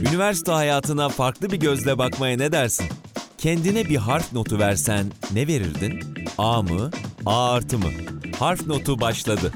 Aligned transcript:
Üniversite 0.00 0.52
hayatına 0.52 1.08
farklı 1.08 1.50
bir 1.50 1.56
gözle 1.60 1.98
bakmaya 1.98 2.36
ne 2.36 2.52
dersin? 2.52 2.86
Kendine 3.38 3.84
bir 3.84 3.96
harf 3.96 4.32
notu 4.32 4.58
versen 4.58 5.06
ne 5.34 5.46
verirdin? 5.46 6.00
A 6.38 6.62
mı? 6.62 6.90
A 7.26 7.52
artı 7.52 7.78
mı? 7.78 7.88
Harf 8.38 8.66
notu 8.66 9.00
başladı. 9.00 9.52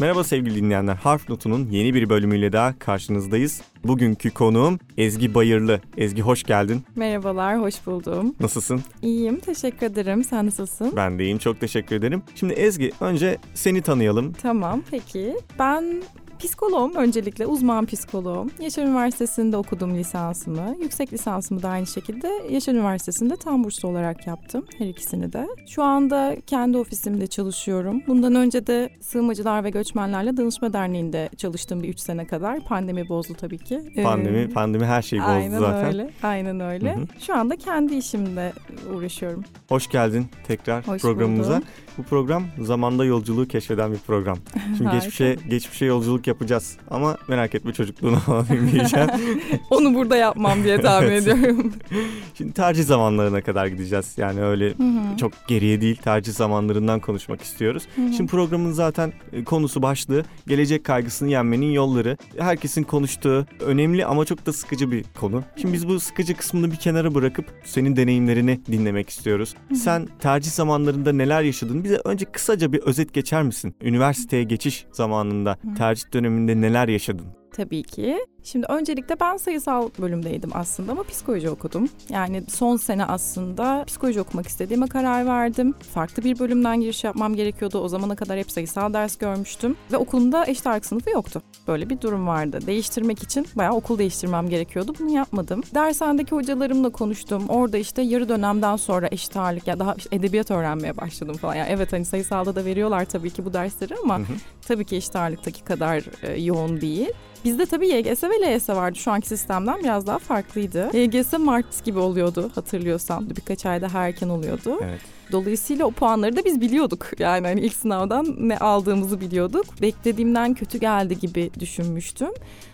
Merhaba 0.00 0.24
sevgili 0.24 0.54
dinleyenler. 0.54 0.94
Harf 0.94 1.28
Notu'nun 1.28 1.70
yeni 1.70 1.94
bir 1.94 2.08
bölümüyle 2.08 2.52
daha 2.52 2.78
karşınızdayız. 2.78 3.60
Bugünkü 3.84 4.30
konuğum 4.30 4.78
Ezgi 4.98 5.34
Bayırlı. 5.34 5.80
Ezgi 5.96 6.22
hoş 6.22 6.42
geldin. 6.42 6.84
Merhabalar, 6.96 7.60
hoş 7.60 7.86
buldum. 7.86 8.34
Nasılsın? 8.40 8.82
İyiyim, 9.02 9.40
teşekkür 9.40 9.86
ederim. 9.86 10.24
Sen 10.24 10.46
nasılsın? 10.46 10.92
Ben 10.96 11.18
de 11.18 11.24
iyiyim, 11.24 11.38
çok 11.38 11.60
teşekkür 11.60 11.96
ederim. 11.96 12.22
Şimdi 12.34 12.52
Ezgi, 12.52 12.92
önce 13.00 13.38
seni 13.54 13.82
tanıyalım. 13.82 14.32
Tamam, 14.32 14.82
peki. 14.90 15.36
Ben 15.58 16.02
psikoloğum 16.46 16.94
öncelikle, 16.94 17.46
uzman 17.46 17.86
psikoloğum. 17.86 18.50
Yaşar 18.60 18.82
Üniversitesi'nde 18.82 19.56
okudum 19.56 19.94
lisansımı. 19.94 20.76
Yüksek 20.82 21.12
lisansımı 21.12 21.62
da 21.62 21.68
aynı 21.68 21.86
şekilde 21.86 22.28
Yaşar 22.50 22.72
Üniversitesi'nde 22.72 23.36
tam 23.36 23.64
burslu 23.64 23.88
olarak 23.88 24.26
yaptım 24.26 24.66
her 24.78 24.86
ikisini 24.86 25.32
de. 25.32 25.46
Şu 25.68 25.82
anda 25.82 26.36
kendi 26.46 26.78
ofisimde 26.78 27.26
çalışıyorum. 27.26 28.02
Bundan 28.06 28.34
önce 28.34 28.66
de 28.66 28.90
Sığınmacılar 29.00 29.64
ve 29.64 29.70
Göçmenlerle 29.70 30.36
Danışma 30.36 30.72
Derneği'nde 30.72 31.28
çalıştım 31.36 31.82
bir 31.82 31.88
üç 31.88 32.00
sene 32.00 32.26
kadar. 32.26 32.60
Pandemi 32.60 33.08
bozdu 33.08 33.34
tabii 33.40 33.58
ki. 33.58 33.92
Pandemi, 34.02 34.38
Ee, 34.38 34.48
pandemi 34.48 34.84
her 34.86 35.02
şeyi 35.02 35.22
bozdu 35.22 35.30
Aynen 35.32 35.58
zaten. 35.58 35.86
öyle, 35.86 36.10
aynen 36.22 36.60
öyle. 36.60 36.94
Hı 36.96 37.00
hı. 37.00 37.06
Şu 37.20 37.34
anda 37.36 37.56
kendi 37.56 37.94
işimde 37.94 38.52
uğraşıyorum. 38.94 39.44
Hoş 39.68 39.88
geldin 39.88 40.26
tekrar 40.46 40.86
Hoş 40.88 41.02
programımıza. 41.02 41.50
buldum. 41.56 41.64
Bu 41.98 42.02
program 42.02 42.44
zamanda 42.58 43.04
yolculuğu 43.04 43.48
keşfeden 43.48 43.92
bir 43.92 43.98
program. 43.98 44.38
Şimdi 44.78 44.90
geçmişe 44.90 45.36
geçmişe 45.50 45.84
yolculuk 45.84 46.26
yapacağız 46.26 46.76
ama 46.90 47.16
merak 47.28 47.54
etme 47.54 47.72
çocukluğunu 47.72 48.16
falan. 48.26 48.46
Onu 49.70 49.94
burada 49.94 50.16
yapmam 50.16 50.64
diye 50.64 50.80
tahmin 50.80 51.08
Evet. 51.08 51.28
ediyorum. 51.28 51.72
Şimdi 52.34 52.52
tercih 52.52 52.84
zamanlarına 52.84 53.40
kadar 53.42 53.66
gideceğiz. 53.66 54.14
Yani 54.16 54.42
öyle 54.42 54.68
Hı 54.68 54.82
hı. 54.82 55.16
çok 55.16 55.32
geriye 55.48 55.80
değil 55.80 55.96
tercih 55.96 56.32
zamanlarından 56.32 57.00
konuşmak 57.00 57.42
istiyoruz. 57.42 57.82
Hı 57.96 58.02
hı. 58.02 58.12
Şimdi 58.12 58.30
programın 58.30 58.72
zaten 58.72 59.12
e, 59.32 59.44
konusu 59.44 59.82
başlığı 59.82 60.24
gelecek 60.48 60.84
kaygısını 60.84 61.30
yenmenin 61.30 61.70
yolları. 61.72 62.16
Herkesin 62.38 62.82
konuştuğu 62.82 63.46
önemli 63.60 64.06
ama 64.06 64.24
çok 64.24 64.46
da 64.46 64.52
sıkıcı 64.52 64.90
bir 64.90 65.04
konu. 65.20 65.42
Şimdi 65.56 65.74
biz 65.74 65.88
bu 65.88 66.00
sıkıcı 66.00 66.34
kısmını 66.36 66.70
bir 66.70 66.76
kenara 66.76 67.14
bırakıp 67.14 67.46
senin 67.64 67.96
deneyimlerini 67.96 68.60
dinlemek 68.72 69.08
istiyoruz. 69.10 69.54
Hı 69.68 69.74
hı. 69.74 69.78
Sen 69.78 70.08
tercih 70.20 70.50
zamanlarında 70.50 71.12
neler 71.12 71.42
yaşadın? 71.42 71.81
Bize 71.84 72.00
önce 72.04 72.24
kısaca 72.24 72.72
bir 72.72 72.78
özet 72.80 73.14
geçer 73.14 73.42
misin? 73.42 73.74
Üniversiteye 73.82 74.42
geçiş 74.42 74.86
zamanında 74.92 75.58
tercih 75.78 76.12
döneminde 76.12 76.60
neler 76.60 76.88
yaşadın? 76.88 77.41
Tabii 77.56 77.82
ki. 77.82 78.18
Şimdi 78.44 78.66
öncelikle 78.68 79.20
ben 79.20 79.36
sayısal 79.36 79.88
bölümdeydim 79.98 80.50
aslında 80.54 80.92
ama 80.92 81.02
psikoloji 81.02 81.50
okudum. 81.50 81.88
Yani 82.08 82.42
son 82.48 82.76
sene 82.76 83.04
aslında 83.04 83.84
psikoloji 83.86 84.20
okumak 84.20 84.46
istediğime 84.46 84.86
karar 84.86 85.26
verdim. 85.26 85.74
Farklı 85.94 86.24
bir 86.24 86.38
bölümden 86.38 86.80
giriş 86.80 87.04
yapmam 87.04 87.34
gerekiyordu. 87.36 87.78
O 87.78 87.88
zamana 87.88 88.16
kadar 88.16 88.38
hep 88.38 88.50
sayısal 88.50 88.92
ders 88.92 89.16
görmüştüm. 89.16 89.76
Ve 89.92 89.96
okulumda 89.96 90.46
eşit 90.46 90.66
ağırlık 90.66 90.86
sınıfı 90.86 91.10
yoktu. 91.10 91.42
Böyle 91.68 91.90
bir 91.90 92.00
durum 92.00 92.26
vardı. 92.26 92.58
Değiştirmek 92.66 93.22
için 93.22 93.46
bayağı 93.54 93.72
okul 93.72 93.98
değiştirmem 93.98 94.48
gerekiyordu. 94.48 94.94
Bunu 94.98 95.10
yapmadım. 95.10 95.62
Dershanedeki 95.74 96.34
hocalarımla 96.34 96.90
konuştum. 96.90 97.48
Orada 97.48 97.78
işte 97.78 98.02
yarı 98.02 98.28
dönemden 98.28 98.76
sonra 98.76 99.08
eşit 99.10 99.36
ağırlık 99.36 99.66
ya 99.66 99.78
daha 99.78 99.94
işte 99.94 100.16
edebiyat 100.16 100.50
öğrenmeye 100.50 100.96
başladım 100.96 101.36
falan. 101.36 101.54
Yani 101.54 101.68
evet 101.70 101.92
hani 101.92 102.04
sayısalda 102.04 102.54
da 102.54 102.64
veriyorlar 102.64 103.04
tabii 103.04 103.30
ki 103.30 103.44
bu 103.44 103.52
dersleri 103.52 103.94
ama 104.04 104.18
Hı 104.18 104.22
hı. 104.22 104.26
tabii 104.68 104.84
ki 104.84 104.96
eşit 104.96 105.16
ağırlıktaki 105.16 105.64
kadar 105.64 106.02
e, 106.22 106.40
yoğun 106.42 106.80
değil. 106.80 107.10
Bizde 107.44 107.66
tabii 107.66 107.88
YGS 107.88 108.24
ve 108.24 108.40
LYS 108.40 108.68
vardı. 108.68 108.98
Şu 108.98 109.10
anki 109.10 109.28
sistemden 109.28 109.80
biraz 109.80 110.06
daha 110.06 110.18
farklıydı. 110.18 110.96
YGS 110.96 111.32
Mart 111.32 111.84
gibi 111.84 111.98
oluyordu 111.98 112.50
hatırlıyorsam. 112.54 113.30
Birkaç 113.30 113.66
ayda 113.66 113.86
daha 113.86 114.06
erken 114.06 114.28
oluyordu. 114.28 114.78
Evet. 114.82 115.00
Dolayısıyla 115.32 115.86
o 115.86 115.90
puanları 115.90 116.36
da 116.36 116.44
biz 116.44 116.60
biliyorduk. 116.60 117.10
Yani 117.18 117.46
hani 117.46 117.60
ilk 117.60 117.74
sınavdan 117.74 118.36
ne 118.38 118.58
aldığımızı 118.58 119.20
biliyorduk. 119.20 119.66
Beklediğimden 119.82 120.54
kötü 120.54 120.78
geldi 120.78 121.18
gibi 121.18 121.50
düşünmüştüm. 121.60 122.30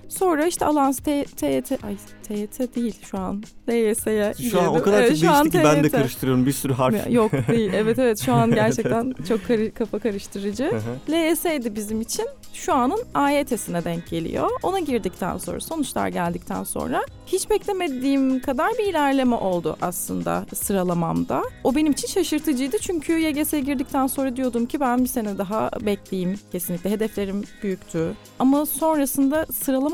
Sonra 0.08 0.46
işte 0.46 0.64
Alans 0.64 0.98
TYT, 0.98 1.42
ay 1.84 1.96
TYT 2.28 2.74
değil 2.76 2.96
şu 3.10 3.18
an. 3.18 3.42
LYS'ye 3.68 4.34
Şu 4.50 4.60
an 4.60 4.66
o 4.66 4.82
kadar 4.82 5.02
Evet, 5.02 5.20
çok 5.20 5.30
değişti 5.30 5.50
ki 5.50 5.60
ben 5.64 5.76
de 5.76 5.82
TYT. 5.82 5.92
karıştırıyorum 5.92 6.46
bir 6.46 6.52
sürü 6.52 6.72
harf. 6.72 7.10
Yok 7.10 7.32
değil. 7.32 7.70
Evet 7.74 7.98
evet 7.98 8.20
şu 8.24 8.32
an 8.34 8.50
gerçekten 8.54 9.14
çok 9.28 9.46
karı- 9.46 9.74
kafa 9.74 9.98
karıştırıcı. 9.98 10.72
LYS'ydi 11.10 11.74
bizim 11.76 12.00
için. 12.00 12.26
Şu 12.52 12.74
anın 12.74 13.00
AYT'sine 13.14 13.84
denk 13.84 14.08
geliyor. 14.08 14.50
Ona 14.62 14.78
girdikten 14.78 15.38
sonra, 15.38 15.60
sonuçlar 15.60 16.08
geldikten 16.08 16.64
sonra 16.64 17.02
hiç 17.26 17.50
beklemediğim 17.50 18.40
kadar 18.40 18.70
bir 18.78 18.84
ilerleme 18.84 19.36
oldu 19.36 19.76
aslında 19.80 20.46
sıralamamda. 20.54 21.42
O 21.64 21.74
benim 21.74 21.92
için 21.92 22.08
şaşırtıcıydı 22.08 22.78
çünkü 22.78 23.12
YGS'ye 23.18 23.62
girdikten 23.62 24.06
sonra 24.06 24.36
diyordum 24.36 24.66
ki 24.66 24.80
ben 24.80 24.98
bir 25.04 25.08
sene 25.08 25.38
daha 25.38 25.70
bekleyeyim. 25.80 26.38
Kesinlikle 26.52 26.90
hedeflerim 26.90 27.44
büyüktü. 27.62 28.12
Ama 28.38 28.66
sonrasında 28.66 29.46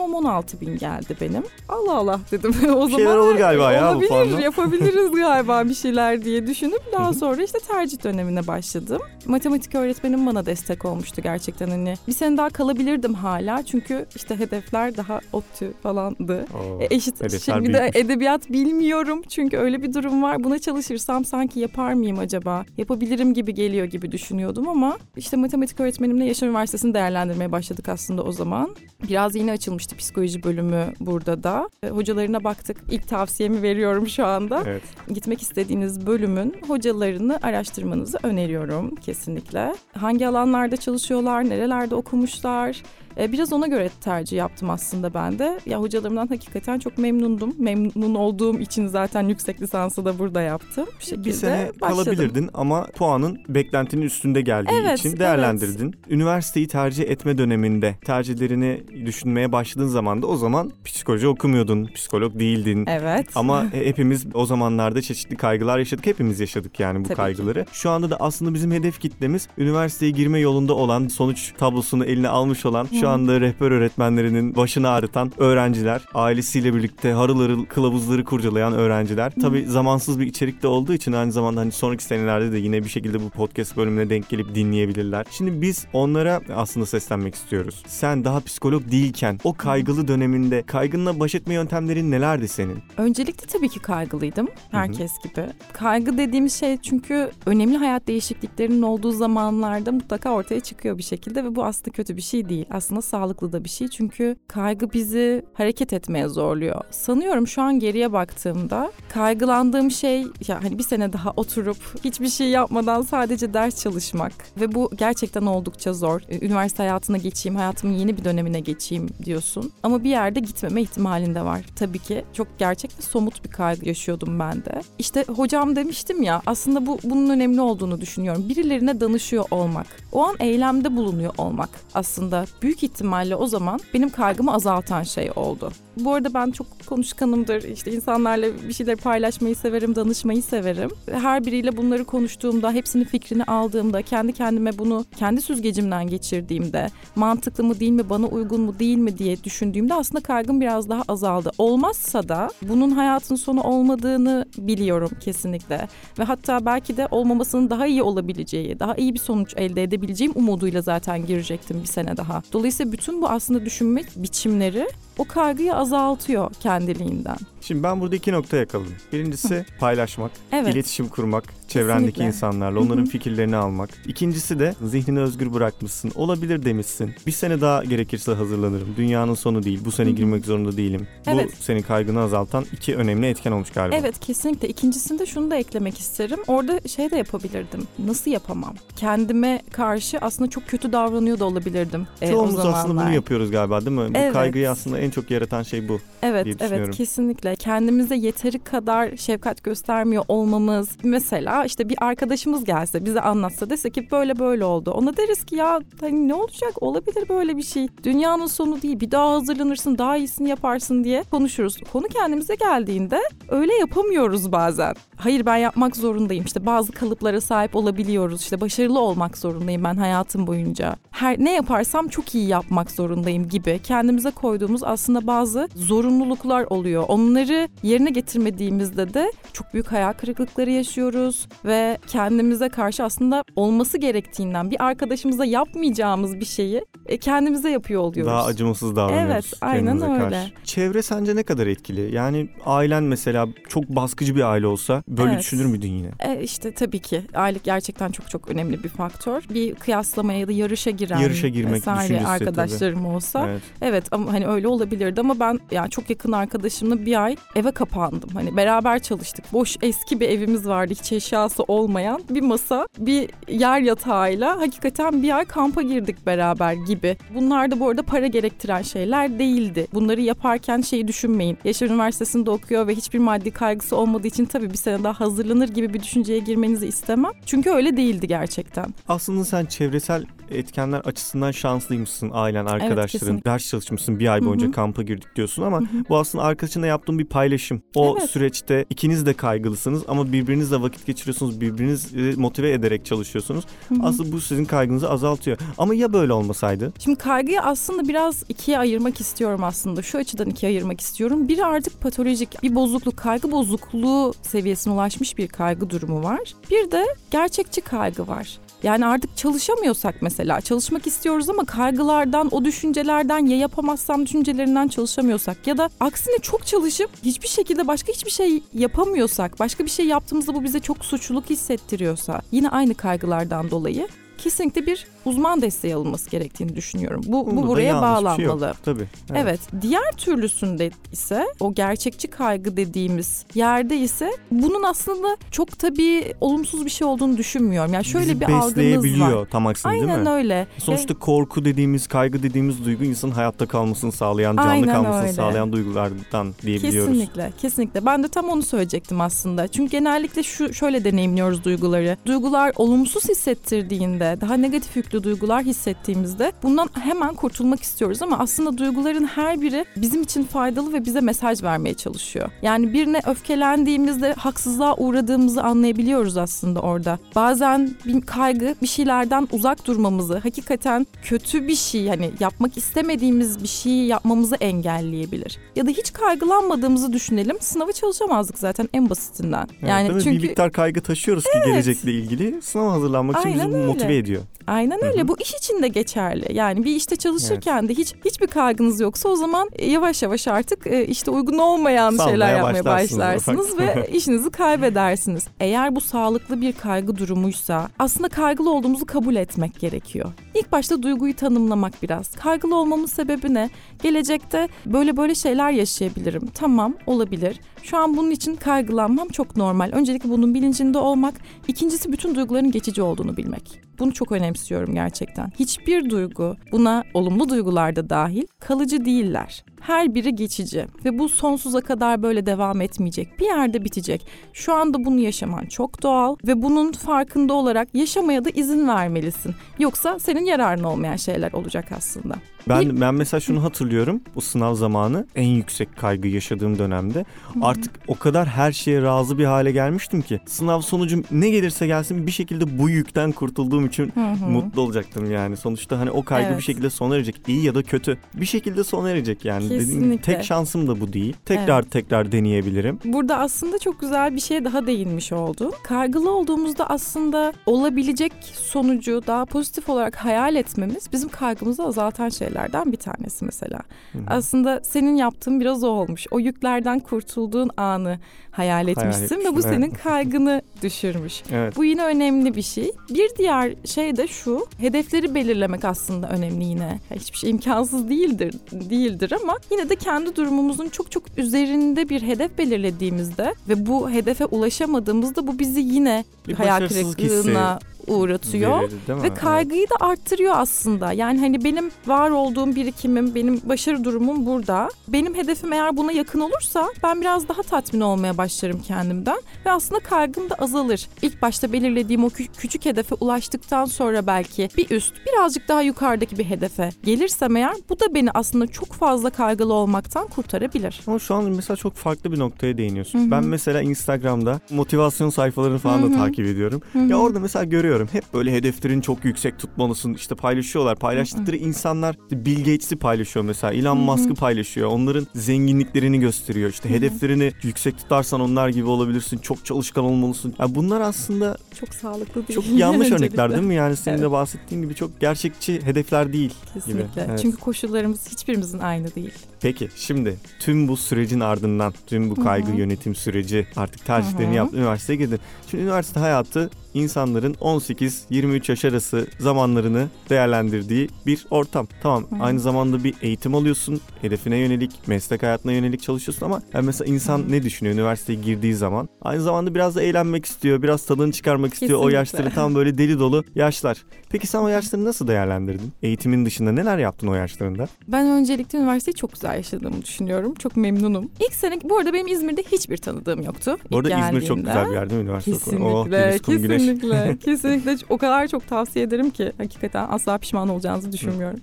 sıralamam 0.05 0.15
16 0.15 0.61
bin 0.61 0.79
geldi 0.79 1.17
benim. 1.21 1.43
Allah 1.69 1.97
Allah 1.97 2.21
dedim. 2.33 2.55
o 2.77 2.87
Bir 2.87 2.93
şeyler 2.93 3.17
olur 3.17 3.35
galiba 3.37 3.73
ya 3.73 3.83
bu 3.83 3.89
olabilir, 3.89 4.09
puanla. 4.09 4.41
yapabiliriz 4.41 5.11
galiba 5.15 5.65
bir 5.65 5.75
şeyler 5.75 6.25
diye 6.25 6.47
düşünüp 6.47 6.83
daha 6.93 7.13
sonra 7.13 7.43
işte 7.43 7.59
tercih 7.59 8.05
dönemine 8.05 8.47
başladım. 8.47 9.01
Matematik 9.27 9.75
öğretmenim 9.75 10.27
bana 10.27 10.47
destek 10.47 10.85
olmuştu 10.85 11.23
gerçekten 11.23 11.71
hani. 11.71 11.95
Bir 12.09 12.13
sene 12.13 12.37
daha 12.37 12.51
kalabilirdim 12.51 13.15
hala 13.15 13.63
çünkü 13.63 14.07
işte 14.17 14.39
hedefler 14.39 14.97
daha 14.97 15.21
ODTÜ 15.33 15.73
falandı. 15.83 16.47
Oo. 16.55 16.81
E, 16.81 16.95
eşit 16.95 17.43
şimdi 17.45 17.73
de 17.73 17.91
edebiyat 17.95 18.53
bilmiyorum 18.53 19.23
çünkü 19.29 19.57
öyle 19.57 19.83
bir 19.83 19.95
durum 19.95 20.23
var. 20.23 20.45
Buna 20.45 20.59
çalışırsam 20.59 21.25
sanki 21.25 21.61
yapar 21.61 21.93
mıyım 21.93 22.19
acaba? 22.19 22.65
Yapabilirim 22.77 23.35
gibi 23.35 23.55
geliyor 23.55 23.87
gibi 23.87 24.13
düşünüyordum 24.13 24.69
ama 24.69 24.99
işte 25.17 25.37
matematik 25.37 25.81
öğretmenimle 25.81 26.25
Yaşar 26.25 26.47
Üniversitesi'ni 26.47 26.95
değerlendirmeye 26.95 27.53
başladık 27.53 27.89
aslında 27.89 28.23
o 28.23 28.33
zaman. 28.33 28.77
Biraz 29.09 29.35
yeni 29.35 29.53
açılmıştı 29.53 29.94
psikoloji 29.95 30.43
bölümü 30.43 30.93
burada 31.01 31.43
da. 31.43 31.69
E, 31.83 31.89
Hocalarına 31.89 32.45
baktık. 32.45 32.77
İlk 32.91 33.09
tavsiyemi 33.09 33.63
veriyorum 33.63 34.09
şu 34.09 34.27
anda. 34.27 34.63
Evet. 34.67 34.83
Gitmek 35.09 35.43
istediğiniz 35.43 36.07
bölümün 36.07 36.57
hocalarını 36.69 37.39
araştırmanızı 37.43 38.19
öneriyorum 38.23 38.95
kesinlikle. 38.95 39.75
Hangi 39.99 40.29
alanlarda 40.29 40.77
çalışıyorlar, 40.77 41.49
nerelerde 41.49 41.95
okumuşlar, 41.95 42.83
e, 43.19 43.33
Biraz 43.33 43.53
ona 43.53 43.67
göre 43.67 43.91
tercih 44.01 44.37
yaptım 44.37 44.71
aslında 44.71 45.15
ben 45.15 45.39
de. 45.39 45.59
Ya 45.67 45.81
hocalarımdan 45.81 46.27
hakikaten 46.27 46.79
çok 46.79 46.99
memnundum. 46.99 47.55
Memnun 47.59 48.15
olduğum 48.15 48.59
için 48.59 48.87
zaten 48.87 49.29
yüksek 49.29 49.63
lisansı 49.63 50.05
da 50.05 50.19
burada 50.19 50.43
yaptım. 50.43 50.87
Bu 51.01 51.05
şekilde 51.05 51.25
Bir 51.25 51.33
sene 51.33 51.71
başladım. 51.81 52.05
kalabilirdin 52.05 52.51
ama 52.55 52.87
puanın 52.97 53.39
beklentinin 53.49 54.03
üstünde 54.03 54.41
geldiği 54.41 54.75
Evet, 54.83 54.99
için 54.99 55.09
evet. 55.09 55.21
değerlendirdin. 55.21 55.95
Üniversiteyi 56.09 56.69
tercih 56.69 57.03
etme 57.05 57.39
döneminde 57.39 57.95
tercihlerini 58.05 58.83
düşünmeye 59.07 59.53
başladığın 59.53 59.87
zaman 59.89 60.23
da 60.23 60.27
o 60.27 60.37
zaman 60.37 60.73
psikoloji 60.85 61.27
okumuyordun, 61.29 61.87
psikolog 61.95 62.39
değildin. 62.39 62.85
Evet. 62.89 63.27
Ama 63.35 63.65
e, 63.75 63.87
hepimiz 63.87 64.27
o 64.35 64.47
zamanlarda 64.47 65.03
çeşitli 65.03 65.37
kaygılar 65.37 65.79
yaşadık. 65.79 66.07
Hepimiz 66.07 66.41
yaşadık 66.41 66.81
yani 66.81 66.99
bu 66.99 67.03
Tabii 67.03 67.09
ki. 67.15 67.17
kaygıları. 67.17 67.67
Şu 67.73 67.91
anda 67.91 68.11
da 68.11 68.17
aslında 68.21 68.55
bizim 68.55 68.73
hedef 68.73 69.01
kitlemiz 69.01 69.49
üniversiteye 69.59 70.13
girme 70.13 70.39
yolunda 70.39 70.75
olan, 70.75 71.09
sonuç 71.09 71.53
tablosunu 71.59 72.05
eline 72.05 72.29
almış 72.29 72.67
olan, 72.67 72.89
şu 73.01 73.04
Hı. 73.07 73.11
anda 73.11 73.41
rehber 73.41 73.71
öğretmenlerinin 73.71 74.57
başını 74.57 74.89
ağrıtan 74.89 75.33
öğrenciler, 75.39 76.03
ailesiyle 76.15 76.75
birlikte 76.75 77.13
harıl 77.13 77.41
harıl 77.41 77.65
kılavuzları 77.65 78.25
kurcalayan 78.25 78.73
öğrenciler. 78.73 79.33
Tabii 79.43 79.67
zamansız 79.67 80.21
bir 80.21 80.27
içerikte 80.27 80.69
olduğu 80.69 80.93
için 80.93 81.13
aynı 81.13 81.33
zamanda 81.33 81.61
hani 81.61 81.73
sonraki 81.73 82.05
senelerde 82.05 82.53
de 82.53 82.59
yine 82.59 82.85
bir 82.85 82.89
şekilde 82.89 83.21
bu 83.21 83.31
podcast 83.31 83.77
bölümüne 83.77 84.11
denk 84.11 84.29
gelip 84.29 84.55
dinleyebilirler. 84.55 85.27
Şimdi 85.31 85.63
biz 85.63 85.87
onlara 85.93 86.41
aslında 86.55 86.87
seslenmek 86.87 87.35
istiyoruz. 87.35 87.83
Sen 87.87 88.25
daha 88.25 88.41
psikolog 88.41 88.91
değilken 88.91 89.39
o 89.45 89.55
kaygılı 89.55 90.09
döneminde 90.09 90.63
kaygınla 90.63 91.21
baş 91.21 91.35
etme 91.35 91.55
yöntemlerin 91.55 92.11
nelerdi 92.11 92.49
senin? 92.49 92.79
Öncelikle 92.97 93.47
tabii 93.47 93.69
ki 93.69 93.81
kaygılıydım. 93.81 94.49
Herkes 94.71 95.13
gibi. 95.25 95.47
Kaygı 95.73 96.19
dediğimiz 96.19 96.55
şey 96.61 96.77
çünkü 96.77 97.31
önemli 97.47 97.77
hayat 97.77 98.07
değişikliklerinin 98.07 98.83
olduğu 98.83 99.13
zamanlarda 99.13 99.93
mutlaka 99.93 100.31
ortaya 100.31 100.61
çıkıyor 100.61 100.99
bir 100.99 101.03
şekilde 101.03 101.45
ve 101.45 101.55
bu 101.55 101.65
aslında 101.65 101.91
kötü 101.91 102.17
bir 102.17 102.23
şey 102.23 102.49
değil. 102.49 102.67
Aslında 102.71 102.94
sağlıklı 103.03 103.53
da 103.53 103.65
bir 103.65 103.69
şey 103.69 103.89
çünkü 103.89 104.37
kaygı 104.49 104.93
bizi 104.93 105.45
hareket 105.55 105.93
etmeye 105.93 106.29
zorluyor. 106.29 106.81
Sanıyorum 106.91 107.47
şu 107.47 107.63
an 107.63 107.79
geriye 107.79 108.13
baktığımda 108.13 108.93
kaygılandığım 109.09 109.91
şey 109.91 110.27
ya 110.49 110.65
hani 110.65 110.79
bir 110.79 110.83
sene 110.83 111.13
daha 111.13 111.31
oturup 111.31 112.05
hiçbir 112.05 112.29
şey 112.29 112.49
yapmadan 112.49 113.03
sadece 113.03 113.55
ders 113.55 113.83
çalışmak 113.83 114.33
ve 114.61 114.75
bu 114.75 114.91
gerçekten 114.97 115.43
oldukça 115.43 115.93
zor. 115.93 116.21
Ee, 116.29 116.47
Üniversite 116.47 116.83
hayatına 116.83 117.17
geçeyim, 117.17 117.57
hayatımın 117.57 117.95
yeni 117.95 118.17
bir 118.17 118.25
dönemine 118.25 118.61
geçeyim 118.61 119.09
diyorsun. 119.25 119.73
Ama 119.83 120.05
bir 120.05 120.11
yerde 120.11 120.41
gitmeme 120.41 120.83
ihtimalin 120.83 121.35
de 121.35 121.45
var. 121.45 121.61
Tabii 121.77 121.99
ki 121.99 122.25
çok 122.33 122.59
gerçek 122.59 122.99
ve 122.99 123.03
somut 123.03 123.45
bir 123.45 123.51
kaygı 123.51 123.89
yaşıyordum 123.89 124.39
ben 124.39 124.65
de. 124.65 124.83
İşte 124.99 125.25
hocam 125.37 125.77
demiştim 125.77 126.23
ya 126.23 126.43
aslında 126.47 126.87
bu 126.87 126.99
bunun 127.05 127.31
önemli 127.31 127.61
olduğunu 127.61 128.01
düşünüyorum. 128.01 128.49
Birilerine 128.49 129.01
danışıyor 129.01 129.45
olmak. 129.51 129.87
O 130.13 130.25
an 130.25 130.37
eylemde 130.41 130.97
bulunuyor 130.97 131.33
olmak 131.39 131.71
aslında 131.95 132.47
büyük 132.63 132.84
ihtimalle 132.85 133.37
o 133.37 133.47
zaman 133.47 133.81
benim 133.95 134.11
kaygımı 134.11 134.55
azaltan 134.55 135.03
şey 135.03 135.31
oldu. 135.37 135.73
Bu 135.97 136.15
arada 136.15 136.35
ben 136.35 136.51
çok 136.51 136.67
konuşkanımdır. 136.87 137.63
İşte 137.63 137.93
insanlarla 137.93 138.47
bir 138.69 138.73
şeyler 138.73 138.97
paylaşmayı 138.97 139.57
severim, 139.57 139.95
danışmayı 139.95 140.43
severim. 140.43 140.91
Her 141.11 141.47
biriyle 141.47 141.77
bunları 141.77 142.05
konuştuğumda, 142.05 142.73
hepsinin 142.73 143.05
fikrini 143.05 143.45
aldığımda, 143.45 144.03
kendi 144.03 144.33
kendime 144.33 144.79
bunu 144.79 145.05
kendi 145.19 145.41
süzgecimden 145.41 146.07
geçirdiğimde, 146.07 146.87
mantıklı 147.17 147.65
mı 147.65 147.81
değil 147.81 147.93
mi, 147.93 148.11
bana 148.11 148.27
uygun 148.27 148.61
mu 148.61 148.79
değil 148.79 148.99
mi 148.99 149.19
diye 149.19 149.45
düşündüğümde 149.45 149.95
aslında 149.95 150.23
kaygım 150.23 150.61
biraz 150.61 150.89
daha 150.89 151.03
azaldı. 151.09 151.51
Olmazsa 151.59 152.29
da 152.29 152.49
bunun 152.63 152.91
hayatın 152.91 153.37
sonu 153.37 153.63
olmadığını 153.63 154.45
biliyorum 154.59 155.11
kesinlikle. 155.21 155.89
Ve 156.19 156.25
hatta 156.25 156.67
belki 156.67 156.97
de 156.97 157.09
olmamasının 157.11 157.71
daha 157.71 157.87
iyi 157.87 158.03
olabileceği, 158.03 158.79
daha 158.79 158.95
iyi 158.95 159.15
bir 159.15 159.19
sonuç 159.19 159.55
elde 159.57 159.83
edebileceğim 159.83 160.33
umuduyla 160.35 160.83
zaten 160.83 161.27
girecektim 161.27 161.81
bir 161.83 161.89
sene 161.89 162.17
daha. 162.17 162.43
Dolayısıyla 162.53 162.93
bütün 162.93 163.23
bu 163.23 163.29
aslında 163.29 163.65
düşünme 163.65 164.03
biçimleri 164.17 164.89
o 165.19 165.25
kaygıyı 165.25 165.75
azaltıyor 165.85 166.51
kendiliğinden. 166.61 167.37
Şimdi 167.67 167.83
ben 167.83 168.01
burada 168.01 168.17
iki 168.17 168.33
nokta 168.33 168.57
yakaladım. 168.57 168.93
Birincisi 169.13 169.65
paylaşmak, 169.79 170.31
Evet. 170.53 170.75
iletişim 170.75 171.09
kurmak, 171.09 171.45
çevrendeki 171.69 172.07
Kesinlikle. 172.07 172.27
insanlarla 172.27 172.81
onların 172.81 173.05
fikirlerini 173.05 173.57
almak. 173.57 173.91
İkincisi 174.07 174.59
de 174.59 174.75
zihnini 174.83 175.21
özgür 175.21 175.53
bırakmışsın, 175.53 176.13
olabilir 176.15 176.65
demişsin. 176.65 177.15
Bir 177.27 177.33
sene 177.33 177.61
daha 177.61 177.85
gerekirse 177.85 178.33
hazırlanırım. 178.33 178.89
Dünyanın 178.97 179.35
sonu 179.35 179.63
değil, 179.63 179.81
bu 179.85 179.93
sene 179.93 180.11
girmek 180.11 180.45
zorunda 180.45 180.77
değilim. 180.77 181.07
Evet. 181.27 181.51
Bu 181.61 181.63
senin 181.63 181.83
kaygını 181.83 182.21
azaltan 182.21 182.65
iki 182.73 182.97
önemli 182.97 183.27
etken 183.27 183.53
olmuş 183.53 183.71
galiba. 183.71 183.97
Evet 183.97 184.21
kesinlikle. 184.21 184.69
İkincisinde 184.69 185.27
şunu 185.27 185.51
da 185.51 185.57
eklemek 185.57 185.99
isterim. 185.99 186.39
Orada 186.47 186.89
şey 186.89 187.11
de 187.11 187.17
yapabilirdim. 187.17 187.81
Nasıl 187.99 188.31
yapamam? 188.31 188.75
Kendime 188.97 189.63
karşı 189.73 190.19
aslında 190.19 190.51
çok 190.51 190.67
kötü 190.67 190.93
davranıyor 190.93 191.39
da 191.39 191.45
olabilirdim. 191.45 192.07
e, 192.23 192.29
o 192.29 192.31
Çoğumuz 192.33 192.59
aslında 192.59 192.73
zamanlar. 192.83 193.07
bunu 193.07 193.15
yapıyoruz 193.15 193.51
galiba 193.51 193.81
değil 193.81 193.97
mi? 193.97 194.15
Bu 194.15 194.19
Evet. 194.19 194.33
kaygıyı 194.33 194.71
aslında 194.71 194.99
en 194.99 195.11
çok 195.11 195.31
yaratan 195.31 195.63
şey 195.63 195.89
bu. 195.89 195.99
Evet, 196.23 196.47
evet 196.61 196.97
kesinlikle. 196.97 197.54
Kendimize 197.57 198.17
yeteri 198.17 198.59
kadar 198.59 199.17
şefkat 199.17 199.65
göstermiyor 199.65 200.25
olmamız. 200.29 200.89
Mesela 201.03 201.65
işte 201.65 201.89
bir 201.89 201.97
arkadaşımız 202.01 202.65
gelse 202.65 203.05
bize 203.05 203.21
anlatsa 203.21 203.71
dese 203.71 203.91
ki 203.91 204.09
böyle 204.11 204.39
böyle 204.39 204.65
oldu. 204.65 204.91
Ona 204.91 205.17
deriz 205.17 205.45
ki 205.45 205.57
ya 205.57 205.81
hani 206.01 206.29
ne 206.29 206.35
olacak? 206.35 206.83
Olabilir 206.83 207.29
böyle 207.29 207.57
bir 207.57 207.63
şey. 207.63 207.89
Dünyanın 208.05 208.47
sonu 208.47 208.83
değil. 208.83 209.01
Bir 209.01 209.11
daha 209.11 209.33
hazırlanırsın, 209.33 209.99
daha 209.99 210.17
iyisini 210.17 210.49
yaparsın 210.49 211.05
diye 211.05 211.23
konuşuruz. 211.31 211.77
Konu 211.93 212.07
kendimize 212.09 212.55
geldiğinde 212.55 213.21
öyle 213.49 213.75
yapamıyoruz 213.75 214.53
bazen. 214.53 214.95
Hayır 215.17 215.47
ben 215.47 215.57
yapmak 215.57 215.97
zorundayım. 215.97 216.45
İşte 216.45 216.67
bazı 216.67 216.93
kalıplara 216.93 217.41
sahip 217.41 217.77
olabiliyoruz. 217.77 218.41
İşte 218.41 218.61
başarılı 218.61 219.01
olmak 219.01 219.39
zorundayım 219.39 219.85
ben 219.85 219.95
hayatım 219.97 220.47
boyunca. 220.47 220.97
Her 221.11 221.39
ne 221.39 221.53
yaparsam 221.53 222.09
çok 222.09 222.35
iyi 222.35 222.49
yapmak 222.49 222.91
zorundayım 222.91 223.49
gibi 223.49 223.81
kendimize 223.83 224.31
koyduğumuz 224.31 224.85
aslında 224.85 225.27
bazı 225.27 225.69
zorunluluklar 225.77 226.67
oluyor. 226.71 227.05
Onları 227.09 227.44
yerine 227.83 228.11
getirmediğimizde 228.11 229.15
de 229.15 229.33
çok 229.53 229.75
büyük 229.75 229.93
hayal 229.93 230.13
kırıklıkları 230.13 230.71
yaşıyoruz 230.71 231.49
ve 231.65 231.99
kendimize 232.07 232.69
karşı 232.69 233.05
aslında 233.05 233.45
olması 233.57 233.99
gerektiğinden 233.99 234.71
bir 234.71 234.85
arkadaşımıza 234.85 235.45
yapmayacağımız 235.45 236.41
bir 236.41 236.45
şeyi 236.45 236.85
e, 237.07 237.17
kendimize 237.17 237.71
yapıyor 237.71 238.03
oluyoruz. 238.03 238.33
Daha 238.33 238.45
acımasız 238.45 238.97
davranıyoruz 238.97 239.33
Evet, 239.33 239.45
aynen 239.61 240.03
öyle. 240.03 240.19
karşı. 240.31 240.53
Çevre 240.65 241.03
sence 241.03 241.37
ne 241.37 241.43
kadar 241.43 241.67
etkili? 241.67 242.15
Yani 242.15 242.49
ailen 242.67 243.03
mesela 243.05 243.49
çok 243.69 243.89
baskıcı 243.89 244.37
bir 244.37 244.51
aile 244.51 244.67
olsa 244.67 245.03
böyle 245.09 245.31
Evet. 245.31 245.41
düşünür 245.41 245.67
müydün 245.67 245.93
yine? 245.93 246.11
E, 246.21 246.43
işte 246.43 246.75
tabii 246.75 246.99
ki 246.99 247.23
aylık 247.35 247.65
gerçekten 247.65 248.11
çok 248.11 248.31
çok 248.31 248.49
önemli 248.49 248.85
bir 248.85 248.89
faktör. 248.89 249.43
Bir 249.51 249.75
kıyaslamaya 249.75 250.39
ya 250.39 250.49
da 250.49 250.53
yarışa 250.53 250.91
giren 250.91 251.19
Yarışa 251.19 251.49
girmek 251.49 251.73
vesaire 251.75 252.27
arkadaşlarım 252.27 253.07
olsa 253.07 253.47
Evet. 253.49 253.63
Evet 253.83 254.05
ama 254.11 254.33
hani 254.33 254.47
öyle 254.47 254.69
olabilirdi 254.69 255.21
ama 255.21 255.41
ben 255.41 255.61
yani 255.71 255.91
çok 255.91 256.11
yakın 256.11 256.33
arkadaşımla 256.33 257.07
bir 257.07 257.25
ay 257.25 257.34
eve 257.57 257.71
kapandım. 257.71 258.31
Hani 258.35 258.57
beraber 258.57 258.99
çalıştık. 258.99 259.53
Boş 259.53 259.77
eski 259.83 260.21
bir 260.21 260.29
evimiz 260.29 260.69
vardı 260.69 260.95
hiç 261.01 261.13
eşyası 261.13 261.63
olmayan. 261.63 262.21
Bir 262.31 262.41
masa, 262.41 262.87
bir 262.99 263.31
yer 263.49 263.81
yatağıyla 263.81 264.61
hakikaten 264.61 265.23
bir 265.23 265.37
ay 265.37 265.45
kampa 265.45 265.83
girdik 265.83 266.27
beraber 266.27 266.73
gibi. 266.73 267.17
Bunlar 267.35 267.71
da 267.71 267.81
bu 267.81 267.89
arada 267.89 268.03
para 268.03 268.27
gerektiren 268.27 268.83
şeyler 268.83 269.39
değildi. 269.39 269.87
Bunları 269.95 270.21
yaparken 270.21 270.81
şeyi 270.81 271.09
düşünmeyin. 271.09 271.59
Yaşar 271.65 271.87
Üniversitesi'nde 271.87 272.51
okuyor 272.51 272.87
ve 272.87 272.95
hiçbir 272.95 273.19
maddi 273.19 273.51
kaygısı 273.51 273.97
olmadığı 273.97 274.27
için 274.27 274.45
tabii 274.45 274.71
bir 274.71 274.77
sene 274.77 275.05
daha 275.05 275.21
hazırlanır 275.21 275.69
gibi 275.69 275.95
bir 275.95 276.03
düşünceye 276.03 276.39
girmenizi 276.39 276.87
istemem. 276.87 277.33
Çünkü 277.47 277.71
öyle 277.71 277.97
değildi 277.97 278.29
gerçekten. 278.29 278.95
Aslında 279.09 279.45
sen 279.45 279.65
çevresel 279.67 280.25
etkenler 280.51 280.99
açısından 280.99 281.51
şanslıymışsın 281.51 282.31
ailen, 282.33 282.67
arkadaşların. 282.67 283.07
kesinlikle. 283.07 283.51
ders 283.51 283.69
çalışmışsın 283.69 284.19
bir 284.19 284.33
ay 284.33 284.45
boyunca 284.45 284.65
Hı 284.67 284.69
hı. 284.69 284.73
kampa 284.73 285.03
girdik 285.03 285.37
diyorsun 285.37 285.63
ama 285.63 285.81
bu 286.09 286.19
aslında 286.19 286.45
arkadaşınla 286.45 286.87
yaptığın 286.87 287.19
bir 287.19 287.24
paylaşım. 287.25 287.83
O 287.95 288.17
Evet. 288.19 288.31
süreçte 288.31 288.85
ikiniz 288.91 289.27
de 289.27 289.35
kaygılısınız 289.35 290.03
ama 290.09 290.33
birbirinizle 290.33 290.81
vakit 290.81 291.07
geçiriyorsunuz, 291.07 291.61
birbirinizi 291.61 292.35
motive 292.37 292.73
ederek 292.73 293.05
çalışıyorsunuz. 293.07 293.65
Hı 293.89 293.95
hı. 293.95 293.99
Aslında 294.03 294.33
bu 294.33 294.41
sizin 294.41 294.65
kaygınızı 294.65 295.11
azaltıyor. 295.11 295.59
Ama 295.79 295.95
ya 295.95 296.13
böyle 296.13 296.33
olmasaydı? 296.33 296.93
Şimdi 296.99 297.19
kaygıyı 297.19 297.61
aslında 297.61 298.09
biraz 298.09 298.43
ikiye 298.49 298.79
ayırmak 298.79 299.21
istiyorum 299.21 299.65
aslında. 299.65 300.03
Şu 300.03 300.19
açıdan 300.19 300.51
ikiye 300.51 300.73
ayırmak 300.73 301.01
istiyorum. 301.01 301.49
Biri 301.49 301.65
artık 301.65 302.01
patolojik 302.01 302.63
bir 302.63 302.75
bozukluk, 302.75 303.17
kaygı 303.17 303.53
bozukluğu 303.53 304.35
seviyesine 304.43 304.95
ulaşmış 304.95 305.39
bir 305.39 305.49
kaygı 305.49 305.91
durumu 305.91 306.23
var. 306.23 306.41
Bir 306.71 306.91
de 306.91 307.05
gerçekçi 307.31 307.81
kaygı 307.81 308.29
var. 308.29 308.59
Yani 308.85 309.07
artık 309.07 309.37
çalışamıyorsak 309.37 310.23
mesela 310.23 310.61
çalışmak 310.61 311.07
istiyoruz 311.07 311.51
ama 311.51 311.65
kaygılardan, 311.65 312.49
o 312.51 312.65
düşüncelerden 312.65 313.47
ya 313.47 313.57
yapamazsam 313.57 314.27
düşüncelerinden 314.27 314.89
çalışamıyorsak 314.89 315.67
ya 315.67 315.79
da 315.79 315.91
aksine 316.01 316.39
çok 316.43 316.67
çalışıp 316.67 317.11
hiçbir 317.23 317.49
şekilde 317.49 317.87
başka 317.87 318.13
hiçbir 318.13 318.31
şey 318.31 318.63
yapamıyorsak, 318.75 319.61
başka 319.61 319.85
bir 319.85 319.91
şey 319.91 320.07
yaptığımızda 320.07 320.55
bu 320.55 320.65
bize 320.65 320.81
çok 320.81 321.05
suçluluk 321.05 321.51
hissettiriyorsa 321.51 322.41
yine 322.53 322.69
aynı 322.69 322.95
kaygılardan 322.95 323.71
dolayı 323.71 324.09
kesinlikle 324.45 324.87
bir 324.87 325.07
uzman 325.25 325.63
desteği 325.63 325.95
alınması 325.95 326.31
gerektiğini 326.31 326.77
düşünüyorum. 326.77 327.21
Bu, 327.27 327.47
Bunda 327.47 327.63
bu 327.63 327.67
buraya 327.67 327.93
şey 327.93 328.03
bağlanmalı. 328.03 328.75
Tabii. 328.85 329.05
Evet. 329.35 329.61
Diğer 329.83 330.13
türlüsünde 330.17 330.91
ise 331.13 331.47
o 331.61 331.75
gerçekçi 331.75 332.29
kaygı 332.29 332.77
dediğimiz 332.77 333.45
yerde 333.55 333.97
ise 333.97 334.31
bunun 334.51 334.83
aslında 334.83 335.37
çok 335.51 335.79
tabii 335.79 336.35
olumsuz 336.41 336.85
bir 336.85 336.91
şey 336.91 337.07
olduğunu 337.07 337.37
düşünmüyorum. 337.37 337.93
Yani 337.93 338.05
şöyle 338.05 338.27
Bizi 338.27 338.41
bir 338.41 338.45
algımız 338.45 338.71
besleyebiliyor 338.77 339.41
var. 339.41 339.49
tam 339.51 339.67
aksine 339.67 339.93
değil 339.93 340.05
mi? 340.05 340.13
Aynen 340.13 340.27
öyle. 340.27 340.67
Sonuçta 340.79 341.15
korku 341.15 341.65
dediğimiz, 341.65 342.07
kaygı 342.07 342.43
dediğimiz 342.43 342.85
duygu 342.85 343.05
insanın 343.05 343.33
hayatta 343.33 343.67
kalmasını 343.67 344.13
sağlayan, 344.13 344.57
canlı 344.57 344.71
Aynen 344.71 344.95
kalmasını 344.95 345.23
öyle. 345.23 345.33
sağlayan 345.33 345.73
duygulardan 345.73 346.55
diyebiliyoruz. 346.63 347.09
Kesinlikle, 347.09 347.53
kesinlikle. 347.61 348.07
Ben 348.07 348.23
de 348.23 348.29
tam 348.29 348.49
onu 348.49 348.63
söyleyecektim 348.63 349.21
aslında. 349.21 349.69
Çünkü 349.69 349.91
genellikle 349.91 350.43
şu 350.43 350.75
şöyle 350.75 351.05
deneyimliyoruz 351.05 351.65
duyguları. 351.65 352.17
Duygular 352.27 352.73
olumsuz 352.77 353.29
hissettirdiğinde, 353.29 354.34
daha 354.41 354.55
negatif 354.55 354.97
yüklü 354.97 355.23
duygular 355.23 355.63
hissettiğimizde 355.63 356.53
bundan 356.63 356.89
hemen 357.01 357.35
kurtulmak 357.35 357.83
istiyoruz 357.83 358.23
ama 358.23 358.39
aslında 358.39 358.79
duyguların 358.79 359.25
her 359.25 359.61
biri 359.61 359.85
bizim 359.97 360.23
için 360.23 360.45
faydalı 360.45 360.93
ve 360.93 361.05
bize 361.05 361.21
mesaj 361.21 361.63
vermeye 361.63 361.95
çalışıyor. 361.95 362.51
Yani 362.63 362.93
birine 362.93 363.21
öfkelendiğimizde 363.27 364.33
haksızlığa 364.33 364.97
uğradığımızı 364.97 365.63
anlayabiliyoruz 365.63 366.37
aslında 366.37 366.81
orada. 366.81 367.19
Bazen 367.35 367.91
bir 368.07 368.21
kaygı 368.21 368.75
bir 368.83 368.87
şeylerden 368.87 369.49
uzak 369.53 369.87
durmamızı, 369.87 370.39
hakikaten 370.39 371.07
kötü 371.23 371.69
bir 371.69 371.77
şey 371.77 372.09
hani 372.09 372.31
yapmak 372.41 372.77
istemediğimiz 372.77 373.63
bir 373.63 373.69
şeyi 373.69 374.07
yapmamızı 374.07 374.57
engelleyebilir. 374.57 375.59
Ya 375.77 375.87
da 375.87 375.91
hiç 375.91 376.13
kaygılanmadığımızı 376.13 377.13
düşünelim. 377.13 377.57
Sınavı 377.61 377.93
çalışamazdık 377.93 378.59
zaten 378.59 378.89
en 378.93 379.11
basitinden. 379.11 379.69
Evet, 379.81 379.89
yani 379.89 380.11
mi? 380.11 380.23
çünkü 380.23 380.43
bir 380.43 380.49
miktar 380.49 380.73
kaygı 380.73 381.01
taşıyoruz 381.01 381.45
ki 381.45 381.59
gelecekle 381.65 382.13
ilgili. 382.13 382.63
Sınava 382.63 382.93
hazırlanmak 382.93 383.39
için 383.39 383.49
Aynen 383.49 383.69
bizi 383.69 383.77
öyle. 383.77 383.87
motive 383.87 384.19
ediyor. 384.25 384.43
Aynen 384.67 385.05
öyle. 385.05 385.21
hı. 385.21 385.29
Bu 385.29 385.39
iş 385.41 385.55
için 385.55 385.83
de 385.83 385.89
geçerli. 385.89 386.57
Yani 386.57 386.85
bir 386.85 386.97
işte 386.97 387.17
çalışırken 387.17 387.89
de 387.89 387.95
hiç 387.95 388.15
hiçbir 388.25 388.47
kaygınız 388.47 389.01
yoksa 389.01 389.29
o 389.29 389.37
zaman 389.37 389.69
e, 389.73 389.91
yavaş 389.91 390.23
yavaş 390.23 390.49
artık 390.49 390.87
e, 390.87 391.07
işte 391.07 391.31
uygun 391.31 391.59
olmayan 391.59 392.11
Salmaya 392.11 392.31
şeyler 392.31 392.57
yapmaya 392.57 392.85
başlarsınız 392.85 393.19
başlarsınız 393.19 393.79
ve 393.79 394.09
işinizi 394.13 394.51
kaybedersiniz. 394.51 395.47
Eğer 395.61 395.97
bu 395.97 396.01
sağlıklı 396.01 396.61
bir 396.61 396.73
kaygı 396.73 397.17
durumuysa 397.17 397.89
aslında 397.99 398.29
kaygılı 398.29 398.71
olduğumuzu 398.71 399.07
kabul 399.07 399.37
etmek 399.37 399.81
gerekiyor. 399.81 400.33
İlk 400.55 400.73
başta 400.73 401.03
duyguyu 401.03 401.37
tanımlamak 401.37 402.03
biraz. 402.03 402.37
Kaygılı 402.37 402.77
olmamın 402.77 403.07
sebebi 403.07 403.55
ne? 403.55 403.71
Gelecekte 404.03 404.69
böyle 404.87 405.17
böyle 405.17 405.35
şeyler 405.35 405.71
yaşayabilirim. 405.71 406.47
Tamam 406.55 406.95
olabilir. 407.07 407.61
Şu 407.83 407.97
an 407.97 408.17
bunun 408.17 408.31
için 408.31 408.57
kaygılanmam 408.57 409.29
çok 409.29 409.57
normal. 409.57 409.91
Öncelikle 409.93 410.29
bunun 410.31 410.55
bilincinde 410.55 410.99
olmak. 410.99 411.35
İkincisi 411.69 412.13
bütün 412.13 412.35
duyguların 412.35 412.71
geçici 412.71 413.03
olduğunu 413.03 413.37
bilmek. 413.37 413.84
Bunu 413.99 414.13
çok 414.13 414.33
önemsiyorum 414.33 414.95
gerçekten. 414.95 415.53
Hiçbir 415.59 416.11
duygu, 416.11 416.57
buna 416.73 417.05
olumlu 417.15 417.49
duygular 417.49 417.97
da 417.97 418.11
dahil, 418.11 418.47
kalıcı 418.61 419.05
değiller. 419.05 419.65
Her 419.81 420.15
biri 420.15 420.35
geçici 420.35 420.87
ve 421.05 421.19
bu 421.19 421.29
sonsuza 421.29 421.81
kadar 421.81 422.23
böyle 422.23 422.47
devam 422.47 422.81
etmeyecek. 422.81 423.41
Bir 423.41 423.45
yerde 423.45 423.85
bitecek. 423.85 424.27
Şu 424.53 424.75
anda 424.75 425.05
bunu 425.05 425.21
yaşaman 425.21 425.67
çok 425.67 426.03
doğal 426.03 426.37
ve 426.47 426.63
bunun 426.63 426.93
farkında 426.93 427.55
olarak 427.55 427.95
yaşamaya 427.95 428.45
da 428.45 428.51
izin 428.51 428.89
vermelisin. 428.89 429.55
Yoksa 429.79 430.19
senin 430.19 430.45
yararın 430.45 430.85
olmayan 430.85 431.17
şeyler 431.17 431.53
olacak 431.53 431.93
aslında. 431.97 432.35
Ben 432.69 433.01
ben 433.01 433.15
mesela 433.15 433.41
şunu 433.41 433.63
hatırlıyorum. 433.63 434.21
Bu 434.35 434.41
sınav 434.41 434.75
zamanı 434.75 435.27
en 435.35 435.49
yüksek 435.49 435.97
kaygı 435.97 436.29
yaşadığım 436.29 436.79
dönemde 436.79 437.25
artık 437.63 437.93
o 438.09 438.19
kadar 438.19 438.49
her 438.49 438.73
şeye 438.73 439.03
razı 439.03 439.39
bir 439.39 439.45
hale 439.45 439.73
gelmiştim 439.73 440.23
ki 440.23 440.41
sınav 440.47 440.81
sonucum 440.81 441.25
ne 441.31 441.51
gelirse 441.51 441.87
gelsin 441.87 442.27
bir 442.27 442.33
şekilde 442.33 442.79
bu 442.79 442.91
yükten 442.91 443.33
kurtulduğum 443.33 443.84
için 443.87 444.13
Hı 444.15 444.21
hı. 444.21 444.51
mutlu 444.51 444.83
olacaktım 444.83 445.31
yani. 445.31 445.57
Sonuçta 445.57 445.99
hani 445.99 446.11
o 446.11 446.25
kaygı 446.25 446.49
Evet. 446.49 446.59
bir 446.59 446.63
şekilde 446.63 446.91
sona 446.91 447.17
erecek. 447.17 447.37
İyi 447.49 447.65
ya 447.65 447.75
da 447.75 447.83
kötü. 447.83 448.19
Bir 448.35 448.47
şekilde 448.47 448.85
sona 448.85 449.11
erecek 449.11 449.45
yani. 449.45 449.65
Dediğim 449.65 449.81
Kesinlikle. 449.81 450.35
tek 450.35 450.45
şansım 450.45 450.89
da 450.89 451.01
bu 451.01 451.13
değil. 451.13 451.37
Tekrar 451.45 451.83
tekrar 451.83 452.33
deneyebilirim. 452.33 452.99
Burada 453.05 453.39
aslında 453.39 453.79
çok 453.79 454.01
güzel 454.01 454.35
bir 454.35 454.41
şeye 454.41 454.65
daha 454.65 454.87
değinmiş 454.87 455.33
oldu. 455.33 455.71
Kaygılı 455.85 456.31
olduğumuzda 456.31 456.91
aslında 456.91 457.53
olabilecek 457.67 458.33
sonucu 458.55 459.23
daha 459.27 459.45
pozitif 459.45 459.89
olarak 459.89 460.17
hayal 460.17 460.57
etmemiz 460.57 461.13
bizim 461.13 461.29
kaygımızı 461.29 461.83
azaltan 461.83 462.29
şeylerden 462.29 462.93
bir 462.93 462.97
tanesi 462.97 463.45
mesela. 463.45 463.79
Hı 464.13 464.19
hı. 464.19 464.23
Aslında 464.27 464.81
senin 464.83 465.17
yaptığın 465.17 465.61
biraz 465.61 465.85
o 465.85 465.89
olmuş. 465.89 466.27
O 466.31 466.39
yüklerden 466.39 467.01
kurtulduğun 467.01 467.71
anı 467.77 468.19
hayal 468.51 468.89
etmişsin 468.89 469.23
ve 469.23 469.25
etmişim, 469.25 469.57
bu 469.57 469.61
evet. 469.61 469.75
senin 469.75 469.91
kaygını 469.91 470.63
düşürmüş. 470.83 471.43
Evet. 471.53 471.77
Bu 471.77 471.85
yine 471.85 472.05
önemli 472.05 472.55
bir 472.55 472.63
şey. 472.63 472.93
Bir 473.11 473.31
diğer 473.39 473.74
şey 473.85 474.17
de 474.17 474.27
şu. 474.27 474.67
Hedefleri 474.79 475.35
belirlemek 475.35 475.85
aslında 475.85 476.29
önemli 476.29 476.65
yine. 476.65 477.01
Hiçbir 477.15 477.39
şey 477.39 477.51
imkansız 477.51 478.09
değildir 478.09 478.55
değildir 478.73 479.33
ama 479.43 479.59
yine 479.71 479.89
de 479.89 479.97
kendi 479.97 480.37
durumumuzun 480.37 480.89
çok 480.89 481.11
çok 481.11 481.23
üzerinde 481.37 482.09
bir 482.09 482.23
hedef 482.23 482.59
belirlediğimizde 482.59 483.55
ve 483.69 483.87
bu 483.87 484.11
hedefe 484.11 484.47
ulaşamadığımızda 484.47 485.47
bu 485.47 485.59
bizi 485.59 485.81
yine 485.81 486.25
Bir 486.49 486.55
hayal 486.55 486.89
kırıklığına 486.89 487.79
uğratıyor. 488.07 488.81
Verir? 488.81 489.23
Ve 489.23 489.35
kaygıyı 489.35 489.87
da 489.91 489.95
arttırıyor 490.05 490.55
aslında. 490.57 491.13
Yani 491.13 491.41
hani 491.41 491.65
benim 491.65 491.91
var 492.07 492.31
olduğum 492.31 492.75
birikimim, 492.75 493.35
benim 493.35 493.61
başarı 493.65 494.05
durumum 494.05 494.47
burada. 494.47 494.89
Benim 495.09 495.35
hedefim 495.35 495.73
eğer 495.73 495.97
buna 495.97 496.13
yakın 496.13 496.41
olursa 496.41 496.89
ben 497.03 497.21
biraz 497.21 497.49
daha 497.49 497.63
tatmin 497.63 498.01
olmaya 498.01 498.39
başlarım 498.39 498.83
kendimden. 498.83 499.41
Ve 499.67 499.71
aslında 499.71 500.01
kaygım 500.01 500.51
da 500.51 500.55
azalır. 500.55 501.09
İlk 501.23 501.43
başta 501.43 501.73
belirlediğim 501.73 502.25
o 502.25 502.29
kü- 502.29 502.49
küçük 502.59 502.85
hedefe 502.85 503.15
ulaştıktan 503.21 503.85
sonra 503.85 504.27
belki 504.27 504.69
bir 504.77 504.91
üst, 504.91 505.15
birazcık 505.27 505.69
daha 505.69 505.83
yukarıdaki 505.83 506.39
bir 506.39 506.45
hedefe 506.45 506.91
gelirsem 507.05 507.57
eğer 507.57 507.75
bu 507.89 508.01
da 508.01 508.15
beni 508.15 508.31
aslında 508.31 508.67
çok 508.67 508.93
fazla 508.93 509.31
kaygılı 509.31 509.73
olmaktan 509.73 510.27
kurtarabilir. 510.29 511.01
Ama 511.07 511.19
şu 511.19 511.35
an 511.35 511.45
mesela 511.45 511.77
çok 511.77 511.95
farklı 511.95 512.33
bir 512.33 512.39
noktaya 512.39 512.79
değiniyorsun. 512.79 513.19
Hı 513.19 513.27
hı. 513.27 513.31
Ben 513.31 513.45
mesela 513.45 513.83
Instagram'da 513.83 514.61
motivasyon 514.71 515.31
sayfalarını 515.31 515.79
falan 515.79 516.03
Hı 516.03 516.13
da 516.13 516.17
takip 516.17 516.47
ediyorum. 516.47 516.81
Hı 516.93 516.99
hı. 516.99 517.03
Ya 517.03 517.17
orada 517.17 517.41
mesela 517.41 517.65
görüyorum 517.65 517.94
hep 518.13 518.25
böyle 518.35 518.53
hedeflerin 518.53 519.01
çok 519.01 519.25
yüksek 519.25 519.59
tutmalısın 519.59 520.15
işte 520.15 520.35
paylaşıyorlar. 520.35 520.97
Paylaştıkları 520.99 521.57
insanlar 521.57 522.17
işte 522.23 522.45
Bill 522.47 522.59
Gates'i 522.59 522.97
paylaşıyor 522.97 523.45
mesela. 523.45 523.73
Elon. 523.73 523.99
Musk'ı 523.99 524.35
paylaşıyor. 524.35 524.89
Onların 524.89 525.27
zenginliklerini 525.35 526.21
gösteriyor. 526.21 526.71
İşte 526.71 526.91
hedeflerini 526.91 527.53
yüksek 527.63 527.99
tutarsan 527.99 528.41
onlar 528.41 528.69
gibi 528.69 528.87
olabilirsin. 528.87 529.39
Çok 529.39 529.65
çalışkan 529.65 530.05
olmalısın. 530.05 530.55
Ya 530.59 530.75
bunlar 530.75 531.01
aslında 531.01 531.57
Çok 531.81 531.95
sağlıklı 531.95 532.49
değil. 532.49 532.55
çok 532.61 532.65
yanlış 532.79 533.11
örnekler 533.13 533.51
değil 533.51 533.63
mi? 533.63 533.75
Yani 533.75 533.97
senin 533.97 534.17
de 534.19 534.21
Evet. 534.23 534.33
bahsettiğin 534.33 534.83
gibi 534.83 534.95
çok 534.95 535.21
gerçekçi 535.21 535.83
hedefler 535.83 536.33
değil. 536.33 536.55
Kesinlikle. 536.75 537.27
Evet. 537.29 537.39
Çünkü 537.43 537.57
koşullarımız 537.57 538.29
hiçbirimizin 538.31 538.79
aynı 538.79 539.15
değil. 539.15 539.33
Peki 539.65 539.89
şimdi 539.97 540.37
tüm 540.61 540.89
bu 540.89 540.97
sürecin 540.97 541.41
ardından 541.41 541.95
tüm 542.07 542.31
bu 542.31 542.35
kaygı 542.35 542.73
yönetim 542.73 543.15
süreci 543.15 543.67
artık 543.77 544.05
tercihlerini 544.05 544.55
yaptın 544.55 544.79
üniversiteye 544.79 545.19
girdin. 545.19 545.41
Şimdi 545.71 545.85
üniversite 545.85 546.21
hayatı 546.21 546.71
insanların 546.95 547.55
18-23 547.55 548.71
yaş 548.71 548.85
arası 548.85 549.27
zamanlarını 549.39 550.09
değerlendirdiği 550.31 551.09
bir 551.27 551.47
ortam. 551.51 551.89
Tamam 552.03 552.27
Hı 552.31 552.37
hı. 552.37 552.43
aynı 552.43 552.61
zamanda 552.61 553.05
bir 553.05 553.15
eğitim 553.23 553.55
alıyorsun. 553.55 554.01
Hedefine 554.21 554.57
yönelik, 554.57 554.91
meslek 555.09 555.43
hayatına 555.43 555.73
yönelik 555.73 556.03
çalışıyorsun 556.03 556.47
ama 556.47 556.63
yani 556.75 556.87
mesela 556.87 557.15
insan 557.15 557.39
Hı 557.39 557.43
hı. 557.43 557.53
ne 557.53 557.63
düşünüyor 557.63 557.95
üniversiteye 557.95 558.41
girdiği 558.41 558.75
zaman? 558.75 559.09
Aynı 559.23 559.43
zamanda 559.43 559.75
biraz 559.75 559.97
da 559.97 560.03
eğlenmek 560.03 560.45
istiyor, 560.47 560.83
biraz 560.83 561.07
tadını 561.07 561.33
çıkarmak 561.33 561.73
istiyor. 561.75 561.93
O 561.99 562.03
Kesinlikle. 562.03 562.17
yaşları 562.19 562.55
tam 562.55 562.75
böyle 562.75 562.99
deli 562.99 563.19
dolu 563.19 563.45
yaşlar. 563.55 564.05
Peki 564.31 564.47
sen 564.47 564.59
o 564.59 564.69
yaşları 564.69 565.05
nasıl 565.05 565.29
değerlendirdin? 565.29 565.93
Eğitimin 566.03 566.47
dışında 566.47 566.73
neler 566.73 566.99
yaptın 566.99 567.27
o 567.27 567.35
yaşlarında? 567.35 567.89
Ben 568.09 568.27
öncelikle 568.27 568.79
üniversiteyi 568.79 569.15
çok 569.15 569.33
güzel 569.33 569.54
yaşadığımı 569.55 570.03
düşünüyorum. 570.03 570.55
Çok 570.55 570.77
memnunum. 570.77 571.31
İlk 571.41 571.55
sene 571.55 571.79
bu 571.85 571.99
arada 571.99 572.13
benim 572.13 572.27
İzmir'de 572.27 572.63
hiçbir 572.73 572.97
tanıdığım 572.97 573.43
yoktu. 573.43 573.77
Bu 573.91 573.99
arada 573.99 574.29
İzmir 574.29 574.47
çok 574.47 574.57
güzel 574.57 574.89
bir 574.89 574.95
yer 574.95 575.11
değil 575.11 575.21
mi 575.21 575.25
üniversite 575.29 575.57
okumak? 575.57 575.81
Oh, 575.81 576.05
Kesinlikle, 576.05 576.31
deniz, 576.31 576.43
kum, 576.43 576.57
kesinlikle, 576.57 577.39
kesinlikle. 577.45 577.97
O 578.09 578.19
kadar 578.19 578.49
çok 578.49 578.69
tavsiye 578.69 579.05
ederim 579.05 579.31
ki 579.31 579.53
hakikaten 579.59 580.07
asla 580.11 580.39
pişman 580.39 580.69
olacağınızı 580.69 581.13
düşünmüyorum. 581.13 581.61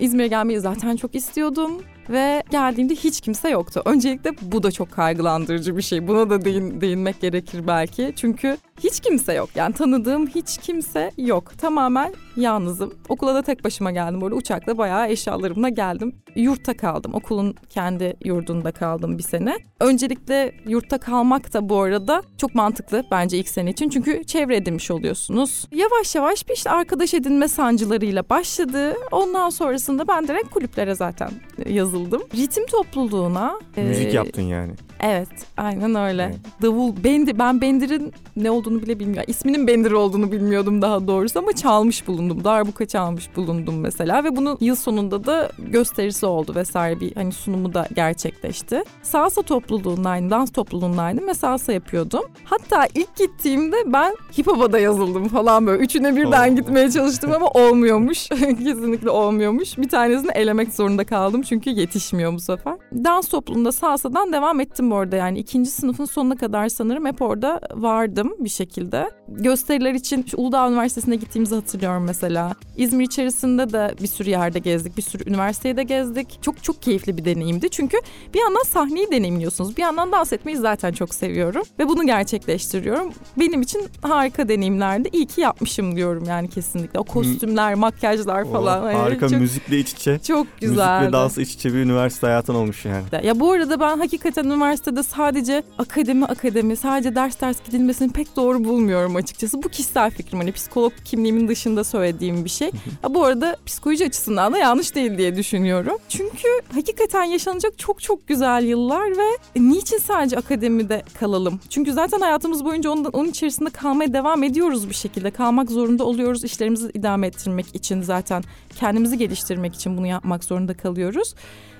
İzmir'e 0.00 0.28
gelmeyi 0.28 0.60
zaten 0.60 0.96
çok 0.96 1.14
istiyordum 1.14 1.72
ve 2.10 2.42
geldiğimde 2.50 2.94
hiç 2.94 3.20
kimse 3.20 3.48
yoktu. 3.48 3.82
Öncelikle 3.84 4.30
bu 4.42 4.62
da 4.62 4.70
çok 4.70 4.92
kaygılandırıcı 4.92 5.76
bir 5.76 5.82
şey. 5.82 6.08
Buna 6.08 6.30
da 6.30 6.44
değin, 6.44 6.80
değinmek 6.80 7.20
gerekir 7.20 7.66
belki. 7.66 8.12
Çünkü 8.16 8.56
hiç 8.84 9.00
kimse 9.00 9.32
yok. 9.32 9.48
Yani 9.54 9.74
tanıdığım 9.74 10.26
hiç 10.26 10.58
kimse 10.58 11.10
yok. 11.18 11.58
Tamamen 11.58 12.14
yalnızım. 12.36 12.94
Okula 13.08 13.34
da 13.34 13.42
tek 13.42 13.64
başıma 13.64 13.90
geldim. 13.90 14.20
Böyle 14.20 14.34
uçakla 14.34 14.78
bayağı 14.78 15.08
eşyalarımla 15.08 15.68
geldim. 15.68 16.14
Yurtta 16.36 16.76
kaldım. 16.76 17.14
Okulun 17.14 17.54
kendi 17.70 18.16
yurdunda 18.24 18.72
kaldım 18.72 19.18
bir 19.18 19.22
sene. 19.22 19.58
Öncelikle 19.80 20.52
yurtta 20.66 20.98
kalmak 20.98 21.52
da 21.52 21.68
bu 21.68 21.80
arada 21.80 22.22
çok 22.38 22.54
mantıklı 22.54 23.04
bence 23.10 23.38
ilk 23.38 23.48
sene 23.48 23.70
için. 23.70 23.88
Çünkü 23.88 24.24
çevre 24.24 24.56
edinmiş 24.56 24.90
oluyorsunuz. 24.90 25.68
Yavaş 25.72 26.14
yavaş 26.14 26.48
bir 26.48 26.54
işte 26.54 26.70
arkadaş 26.70 27.14
edinme 27.14 27.48
sancılarıyla 27.48 28.28
başladı. 28.28 28.96
Ondan 29.12 29.50
sonrasında 29.50 30.08
ben 30.08 30.28
direkt 30.28 30.50
kulüplere 30.50 30.94
zaten 30.94 31.30
yazıldım. 31.66 31.93
Ritim 32.36 32.66
topluluğuna. 32.66 33.58
Müzik 33.76 34.06
e, 34.06 34.16
yaptın 34.16 34.42
yani. 34.42 34.72
Evet, 35.00 35.28
aynen 35.56 35.94
öyle. 35.94 36.22
Evet. 36.22 36.62
Davul, 36.62 36.92
bendi, 37.04 37.38
ben 37.38 37.60
bendirin 37.60 38.12
ne 38.36 38.50
olduğunu 38.50 38.82
bile 38.82 38.98
bilmiyorum. 38.98 39.24
İsminin 39.26 39.66
bendir 39.66 39.92
olduğunu 39.92 40.32
bilmiyordum 40.32 40.82
daha 40.82 41.06
doğrusu 41.06 41.38
ama 41.38 41.52
çalmış 41.52 42.06
bulundum. 42.06 42.44
Darbuka 42.44 42.86
çalmış 42.86 43.36
bulundum 43.36 43.80
mesela 43.80 44.24
ve 44.24 44.36
bunun 44.36 44.58
yıl 44.60 44.74
sonunda 44.74 45.24
da 45.24 45.50
gösterisi 45.58 46.26
oldu 46.26 46.54
vesaire 46.54 47.00
bir 47.00 47.14
hani 47.14 47.32
sunumu 47.32 47.74
da 47.74 47.88
gerçekleşti. 47.94 48.82
Salsa 49.02 49.42
topluluğundaydım, 49.42 50.30
dans 50.30 50.52
topluluğundaydım 50.52 51.28
ve 51.28 51.34
salsa 51.34 51.72
yapıyordum. 51.72 52.24
Hatta 52.44 52.86
ilk 52.94 53.16
gittiğimde 53.16 53.76
ben 53.86 54.16
hip 54.38 54.46
hop'a 54.46 54.78
yazıldım 54.78 55.28
falan 55.28 55.66
böyle. 55.66 55.84
Üçüne 55.84 56.16
birden 56.16 56.52
Oo. 56.52 56.56
gitmeye 56.56 56.90
çalıştım 56.90 57.32
ama 57.32 57.48
olmuyormuş. 57.48 58.28
Kesinlikle 58.28 59.10
olmuyormuş. 59.10 59.78
Bir 59.78 59.88
tanesini 59.88 60.30
elemek 60.34 60.74
zorunda 60.74 61.04
kaldım 61.04 61.42
çünkü 61.42 61.70
yetişmiyor 61.84 62.32
bu 62.32 62.40
sefer. 62.40 62.74
Dans 62.92 63.28
topluluğunda 63.28 63.72
salsadan 63.72 64.32
devam 64.32 64.60
ettim 64.60 64.90
bu 64.90 64.96
arada 64.96 65.16
yani 65.16 65.38
ikinci 65.38 65.70
sınıfın 65.70 66.04
sonuna 66.04 66.36
kadar 66.36 66.68
sanırım 66.68 67.06
hep 67.06 67.22
orada 67.22 67.60
vardım 67.74 68.34
bir 68.38 68.48
şekilde. 68.48 69.10
Gösteriler 69.28 69.94
için 69.94 70.26
Uludağ 70.36 70.68
Üniversitesi'ne 70.68 71.16
gittiğimizi 71.16 71.54
hatırlıyorum 71.54 72.04
mesela. 72.04 72.54
İzmir 72.76 73.04
içerisinde 73.04 73.72
de 73.72 73.94
bir 74.02 74.06
sürü 74.06 74.30
yerde 74.30 74.58
gezdik, 74.58 74.96
bir 74.96 75.02
sürü 75.02 75.30
üniversitede 75.30 75.82
gezdik. 75.82 76.38
Çok 76.42 76.62
çok 76.64 76.82
keyifli 76.82 77.16
bir 77.18 77.24
deneyimdi 77.24 77.70
çünkü 77.70 77.96
bir 78.34 78.40
yandan 78.40 78.62
sahneyi 78.62 79.10
deneyimliyorsunuz, 79.10 79.76
bir 79.76 79.82
yandan 79.82 80.12
dans 80.12 80.32
etmeyi 80.32 80.56
zaten 80.56 80.92
çok 80.92 81.14
seviyorum 81.14 81.62
ve 81.78 81.88
bunu 81.88 82.06
gerçekleştiriyorum. 82.06 83.12
Benim 83.38 83.62
için 83.62 83.82
harika 84.02 84.48
deneyimlerdi. 84.48 85.08
İyi 85.12 85.26
ki 85.26 85.40
yapmışım 85.40 85.96
diyorum 85.96 86.24
yani 86.28 86.48
kesinlikle. 86.50 86.98
O 86.98 87.04
kostümler, 87.04 87.74
makyajlar 87.74 88.44
falan. 88.52 88.82
Oh, 88.84 88.98
harika 89.00 89.28
çok, 89.28 89.40
müzikle 89.40 89.78
iç 89.78 89.92
içe. 89.92 90.18
çok 90.18 90.46
Müzik 90.46 90.60
güzeldi. 90.60 91.06
ve 91.06 91.12
dans 91.12 91.38
iç 91.38 91.54
içe 91.54 91.74
bir 91.74 91.78
üniversite 91.78 92.26
hayatın 92.26 92.54
olmuş 92.54 92.84
yani. 92.84 93.10
de. 93.10 93.26
Ya 93.26 93.40
bu 93.40 93.52
arada 93.52 93.80
ben 93.80 93.98
hakikaten 93.98 94.44
üniversitede 94.44 95.02
sadece 95.02 95.62
akademi 95.78 96.24
akademi 96.24 96.76
sadece 96.76 97.14
ders 97.14 97.40
ders 97.40 97.56
gidilmesini 97.66 98.12
pek 98.12 98.36
doğru 98.36 98.64
bulmuyorum 98.64 99.13
açıkçası. 99.16 99.62
Bu 99.62 99.68
kişisel 99.68 100.10
fikrim 100.10 100.38
hani 100.38 100.52
psikolog 100.52 100.92
kimliğimin 101.04 101.48
dışında 101.48 101.84
söylediğim 101.84 102.44
bir 102.44 102.50
şey. 102.50 102.70
Ha, 103.02 103.14
bu 103.14 103.24
arada 103.24 103.56
psikoloji 103.66 104.06
açısından 104.06 104.52
da 104.52 104.58
yanlış 104.58 104.94
değil 104.94 105.18
diye 105.18 105.36
düşünüyorum. 105.36 105.96
Çünkü 106.08 106.48
hakikaten 106.74 107.24
yaşanacak 107.24 107.78
çok 107.78 108.02
çok 108.02 108.28
güzel 108.28 108.64
yıllar 108.64 109.10
ve 109.10 109.28
niçin 109.56 109.98
sadece 109.98 110.36
akademide 110.36 111.02
kalalım? 111.20 111.60
Çünkü 111.70 111.92
zaten 111.92 112.20
hayatımız 112.20 112.64
boyunca 112.64 112.90
onun, 112.90 113.04
onun 113.04 113.28
içerisinde 113.28 113.70
kalmaya 113.70 114.12
devam 114.12 114.42
ediyoruz 114.42 114.88
bir 114.88 114.94
şekilde. 114.94 115.30
Kalmak 115.30 115.70
zorunda 115.70 116.04
oluyoruz. 116.04 116.44
İşlerimizi 116.44 116.90
idame 116.94 117.26
ettirmek 117.26 117.74
için 117.74 118.02
zaten 118.02 118.42
kendimizi 118.76 119.18
geliştirmek 119.18 119.74
için 119.74 119.96
bunu 119.96 120.06
yapmak 120.06 120.44
zorunda 120.44 120.74
kalıyoruz. 120.74 121.34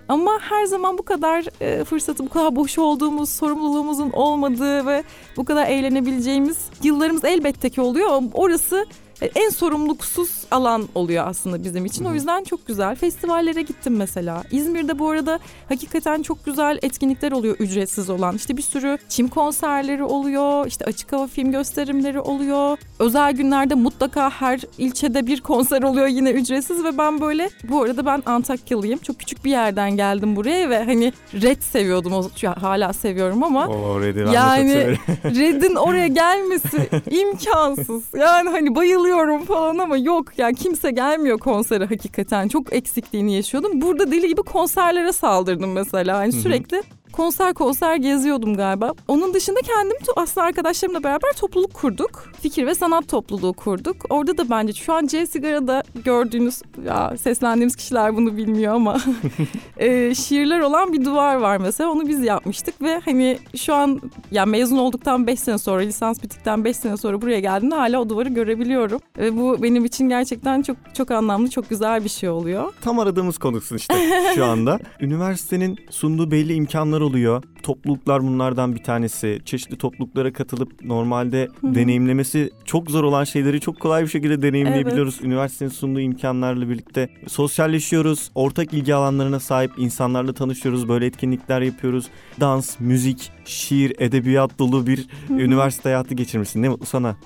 Ama 0.08 0.38
her 0.40 0.64
zaman 0.64 0.98
bu 0.98 1.02
kadar 1.02 1.44
e, 1.60 1.84
fırsatı, 1.84 2.24
bu 2.24 2.28
kadar 2.28 2.56
boş 2.56 2.78
olduğumuz, 2.78 3.30
sorumluluğumuzun 3.30 4.10
olmadığı 4.10 4.86
ve 4.86 5.04
bu 5.36 5.44
kadar 5.44 5.66
eğlenebileceğimiz 5.66 6.58
yıllarımız 6.82 7.24
elbette 7.24 7.70
ki 7.70 7.80
oluyor. 7.80 8.22
Orası 8.32 8.86
en 9.22 9.50
sorumluluksuz 9.50 10.30
alan 10.50 10.88
oluyor 10.94 11.26
aslında 11.26 11.64
bizim 11.64 11.84
için. 11.86 12.04
O 12.04 12.14
yüzden 12.14 12.44
çok 12.44 12.66
güzel. 12.66 12.96
Festivallere 12.96 13.62
gittim 13.62 13.96
mesela. 13.96 14.42
İzmir'de 14.50 14.98
bu 14.98 15.10
arada 15.10 15.38
hakikaten 15.68 16.22
çok 16.22 16.44
güzel 16.44 16.78
etkinlikler 16.82 17.32
oluyor 17.32 17.56
ücretsiz 17.58 18.10
olan. 18.10 18.36
İşte 18.36 18.56
bir 18.56 18.62
sürü 18.62 18.98
çim 19.08 19.28
konserleri 19.28 20.04
oluyor. 20.04 20.66
işte 20.66 20.84
açık 20.84 21.12
hava 21.12 21.26
film 21.26 21.52
gösterimleri 21.52 22.20
oluyor. 22.20 22.78
Özel 22.98 23.32
günlerde 23.32 23.74
mutlaka 23.74 24.30
her 24.30 24.60
ilçede 24.78 25.26
bir 25.26 25.40
konser 25.40 25.82
oluyor 25.82 26.06
yine 26.06 26.30
ücretsiz 26.30 26.84
ve 26.84 26.98
ben 26.98 27.20
böyle 27.20 27.50
bu 27.68 27.82
arada 27.82 28.06
ben 28.06 28.22
Antakyalıyım. 28.26 28.98
Çok 28.98 29.18
küçük 29.18 29.44
bir 29.44 29.50
yerden 29.50 29.96
geldim 29.96 30.36
buraya 30.36 30.70
ve 30.70 30.84
hani 30.84 31.12
Red 31.34 31.62
seviyordum. 31.62 32.12
O, 32.12 32.30
hala 32.60 32.92
seviyorum 32.92 33.42
ama 33.42 33.66
O 33.68 34.00
Red'i 34.00 34.34
Yani-. 34.34 34.96
Red'in 35.24 35.74
oraya 35.74 36.06
gelmesi 36.06 36.88
imkansız. 37.10 38.02
Yani 38.14 38.50
hani 38.50 38.74
bayılıyorum 39.04 39.44
falan 39.44 39.78
ama 39.78 39.96
yok 39.96 40.38
yani 40.38 40.54
kimse 40.54 40.90
gelmiyor 40.90 41.38
konsere 41.38 41.84
hakikaten. 41.86 42.48
Çok 42.48 42.72
eksikliğini 42.72 43.34
yaşıyordum. 43.34 43.80
Burada 43.80 44.10
deli 44.10 44.28
gibi 44.28 44.42
konserlere 44.42 45.12
saldırdım 45.12 45.72
mesela. 45.72 46.18
Hani 46.18 46.32
Hı 46.32 46.36
hı. 46.36 46.40
sürekli 46.40 46.82
konser 47.16 47.54
konser 47.54 47.96
geziyordum 47.96 48.56
galiba. 48.56 48.92
Onun 49.08 49.34
dışında 49.34 49.60
kendim 49.60 49.96
aslında 50.16 50.46
arkadaşlarımla 50.46 51.02
beraber 51.02 51.32
topluluk 51.32 51.74
kurduk. 51.74 52.32
Fikir 52.40 52.66
ve 52.66 52.74
sanat 52.74 53.08
topluluğu 53.08 53.52
kurduk. 53.52 53.96
Orada 54.10 54.38
da 54.38 54.50
bence 54.50 54.72
şu 54.72 54.92
an 54.92 55.06
C 55.06 55.26
Sigara'da 55.26 55.82
gördüğünüz 56.04 56.62
ya 56.86 57.16
seslendiğimiz 57.16 57.76
kişiler 57.76 58.16
bunu 58.16 58.36
bilmiyor 58.36 58.74
ama 58.74 59.00
e, 59.76 60.14
şiirler 60.14 60.60
olan 60.60 60.92
bir 60.92 61.04
duvar 61.04 61.36
var 61.36 61.56
mesela. 61.56 61.90
Onu 61.90 62.08
biz 62.08 62.24
yapmıştık 62.24 62.82
ve 62.82 63.00
hani 63.04 63.38
şu 63.56 63.74
an 63.74 64.00
yani 64.30 64.50
mezun 64.50 64.78
olduktan 64.78 65.26
5 65.26 65.40
sene 65.40 65.58
sonra 65.58 65.80
lisans 65.80 66.22
bittikten 66.22 66.64
5 66.64 66.76
sene 66.76 66.96
sonra 66.96 67.22
buraya 67.22 67.40
geldiğimde 67.40 67.74
hala 67.74 68.00
o 68.00 68.08
duvarı 68.08 68.28
görebiliyorum. 68.28 69.00
Ve 69.18 69.36
bu 69.36 69.62
benim 69.62 69.84
için 69.84 70.08
gerçekten 70.08 70.62
çok 70.62 70.76
çok 70.94 71.10
anlamlı, 71.10 71.50
çok 71.50 71.70
güzel 71.70 72.04
bir 72.04 72.08
şey 72.08 72.28
oluyor. 72.28 72.72
Tam 72.80 72.98
aradığımız 72.98 73.38
konuksun 73.38 73.76
işte 73.76 73.94
şu 74.34 74.44
anda. 74.44 74.78
Üniversitenin 75.00 75.78
sunduğu 75.90 76.30
belli 76.30 76.54
imkanlar 76.54 77.03
oluyor. 77.04 77.42
Topluluklar 77.62 78.22
bunlardan 78.22 78.74
bir 78.74 78.82
tanesi. 78.82 79.40
Çeşitli 79.44 79.78
topluluklara 79.78 80.32
katılıp 80.32 80.84
normalde 80.84 81.48
hı. 81.60 81.74
deneyimlemesi 81.74 82.50
çok 82.64 82.90
zor 82.90 83.04
olan 83.04 83.24
şeyleri 83.24 83.60
çok 83.60 83.80
kolay 83.80 84.02
bir 84.02 84.08
şekilde 84.08 84.42
deneyimleyebiliyoruz. 84.42 85.20
Üniversitenin 85.22 85.70
sunduğu 85.70 86.00
imkanlarla 86.00 86.68
birlikte 86.68 87.08
sosyalleşiyoruz. 87.26 88.30
Ortak 88.34 88.74
ilgi 88.74 88.94
alanlarına 88.94 89.40
sahip 89.40 89.72
insanlarla 89.76 90.32
tanışıyoruz. 90.32 90.88
Böyle 90.88 91.06
etkinlikler 91.06 91.60
yapıyoruz. 91.60 92.06
Dans, 92.40 92.80
müzik, 92.80 93.30
şiir, 93.44 93.92
edebiyat 93.98 94.58
dolu 94.58 94.86
bir 94.86 95.06
üniversite 95.30 95.88
hayatı 95.88 96.14
geçirmişsin. 96.14 96.62
Ne 96.62 96.68
mutlu 96.68 96.86
sana. 96.86 97.16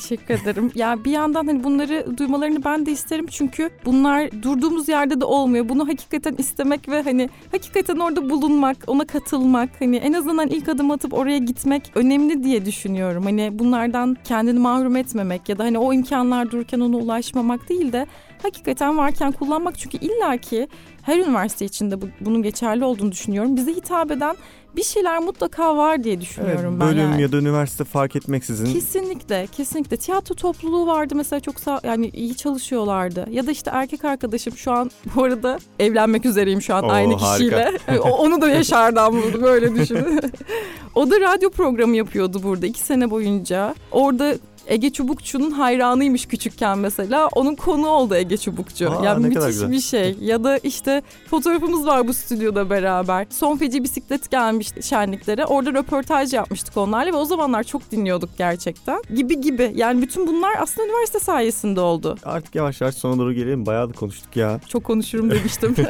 Teşekkür 0.00 0.34
ederim. 0.34 0.72
ya 0.74 1.04
bir 1.04 1.10
yandan 1.10 1.46
hani 1.46 1.64
bunları 1.64 2.18
duymalarını 2.18 2.64
ben 2.64 2.86
de 2.86 2.90
isterim 2.90 3.26
çünkü 3.30 3.70
bunlar 3.84 4.42
durduğumuz 4.42 4.88
yerde 4.88 5.20
de 5.20 5.24
olmuyor. 5.24 5.68
Bunu 5.68 5.88
hakikaten 5.88 6.34
istemek 6.38 6.88
ve 6.88 7.02
hani 7.02 7.28
hakikaten 7.52 7.96
orada 7.96 8.30
bulunmak, 8.30 8.76
ona 8.86 9.06
katılmak, 9.06 9.70
hani 9.80 9.96
en 9.96 10.12
azından 10.12 10.48
ilk 10.48 10.68
adım 10.68 10.90
atıp 10.90 11.14
oraya 11.14 11.38
gitmek 11.38 11.92
önemli 11.94 12.44
diye 12.44 12.66
düşünüyorum. 12.66 13.24
Hani 13.24 13.58
bunlardan 13.58 14.16
kendini 14.24 14.58
mahrum 14.58 14.96
etmemek 14.96 15.48
ya 15.48 15.58
da 15.58 15.64
hani 15.64 15.78
o 15.78 15.92
imkanlar 15.92 16.50
dururken 16.50 16.80
ona 16.80 16.96
ulaşmamak 16.96 17.68
değil 17.68 17.92
de 17.92 18.06
hakikaten 18.42 18.96
varken 18.96 19.32
kullanmak 19.32 19.78
çünkü 19.78 19.98
illaki 19.98 20.68
her 21.02 21.18
üniversite 21.18 21.64
içinde 21.64 22.02
bu, 22.02 22.06
bunun 22.20 22.42
geçerli 22.42 22.84
olduğunu 22.84 23.12
düşünüyorum. 23.12 23.56
Bize 23.56 23.74
hitap 23.74 24.10
eden 24.10 24.36
bir 24.76 24.82
şeyler 24.82 25.18
mutlaka 25.18 25.76
var 25.76 26.04
diye 26.04 26.20
düşünüyorum 26.20 26.80
ben 26.80 26.88
bölüm 26.88 26.98
yani. 27.10 27.22
ya 27.22 27.32
da 27.32 27.36
üniversite 27.36 27.84
fark 27.84 28.16
etmeksizin 28.16 28.72
Kesinlikle, 28.72 29.46
kesinlikle. 29.52 29.96
Tiyatro 29.96 30.34
topluluğu 30.34 30.86
vardı 30.86 31.14
mesela 31.14 31.40
çok 31.40 31.60
sağ, 31.60 31.80
yani 31.84 32.08
iyi 32.08 32.36
çalışıyorlardı. 32.36 33.26
Ya 33.30 33.46
da 33.46 33.50
işte 33.50 33.70
erkek 33.74 34.04
arkadaşım 34.04 34.56
şu 34.56 34.72
an 34.72 34.90
bu 35.14 35.24
arada 35.24 35.58
evlenmek 35.78 36.24
üzereyim 36.24 36.62
şu 36.62 36.74
an 36.74 36.84
Oo, 36.84 36.88
aynı 36.88 37.16
kişiyle. 37.16 37.72
Onu 38.00 38.40
da 38.40 38.48
Yaşar'dan 38.48 39.12
buldum 39.22 39.42
öyle 39.44 39.74
düşünün. 39.74 40.20
o 40.94 41.10
da 41.10 41.20
radyo 41.20 41.50
programı 41.50 41.96
yapıyordu 41.96 42.40
burada 42.42 42.66
iki 42.66 42.80
sene 42.80 43.10
boyunca. 43.10 43.74
Orada 43.92 44.34
Ege 44.66 44.90
Çubukçu'nun 44.92 45.50
hayranıymış 45.50 46.26
küçükken 46.26 46.78
mesela. 46.78 47.28
Onun 47.28 47.54
konu 47.54 47.86
oldu 47.86 48.14
Ege 48.14 48.36
Çubukçu. 48.36 48.90
Aa, 48.90 49.04
yani 49.04 49.26
müthiş 49.26 49.70
bir 49.70 49.80
şey. 49.80 50.16
Ya 50.20 50.44
da 50.44 50.58
işte 50.58 51.02
fotoğrafımız 51.30 51.86
var 51.86 52.08
bu 52.08 52.14
stüdyoda 52.14 52.70
beraber. 52.70 53.26
Son 53.30 53.56
feci 53.56 53.84
bisiklet 53.84 54.30
gelmişti 54.30 54.82
şenliklere. 54.82 55.46
Orada 55.46 55.72
röportaj 55.72 56.32
yapmıştık 56.32 56.76
onlarla 56.76 57.12
ve 57.12 57.16
o 57.16 57.24
zamanlar 57.24 57.62
çok 57.62 57.90
dinliyorduk 57.90 58.30
gerçekten. 58.38 59.02
Gibi 59.14 59.40
gibi. 59.40 59.72
Yani 59.74 60.02
bütün 60.02 60.26
bunlar 60.26 60.52
aslında 60.60 60.88
üniversite 60.88 61.18
sayesinde 61.18 61.80
oldu. 61.80 62.16
artık 62.24 62.54
yavaş 62.54 62.80
yavaş 62.80 62.94
sona 62.94 63.18
doğru 63.18 63.32
gelelim. 63.32 63.66
Bayağı 63.66 63.88
da 63.88 63.92
konuştuk 63.92 64.36
ya. 64.36 64.60
Çok 64.68 64.84
konuşurum 64.84 65.30
demiştim. 65.30 65.74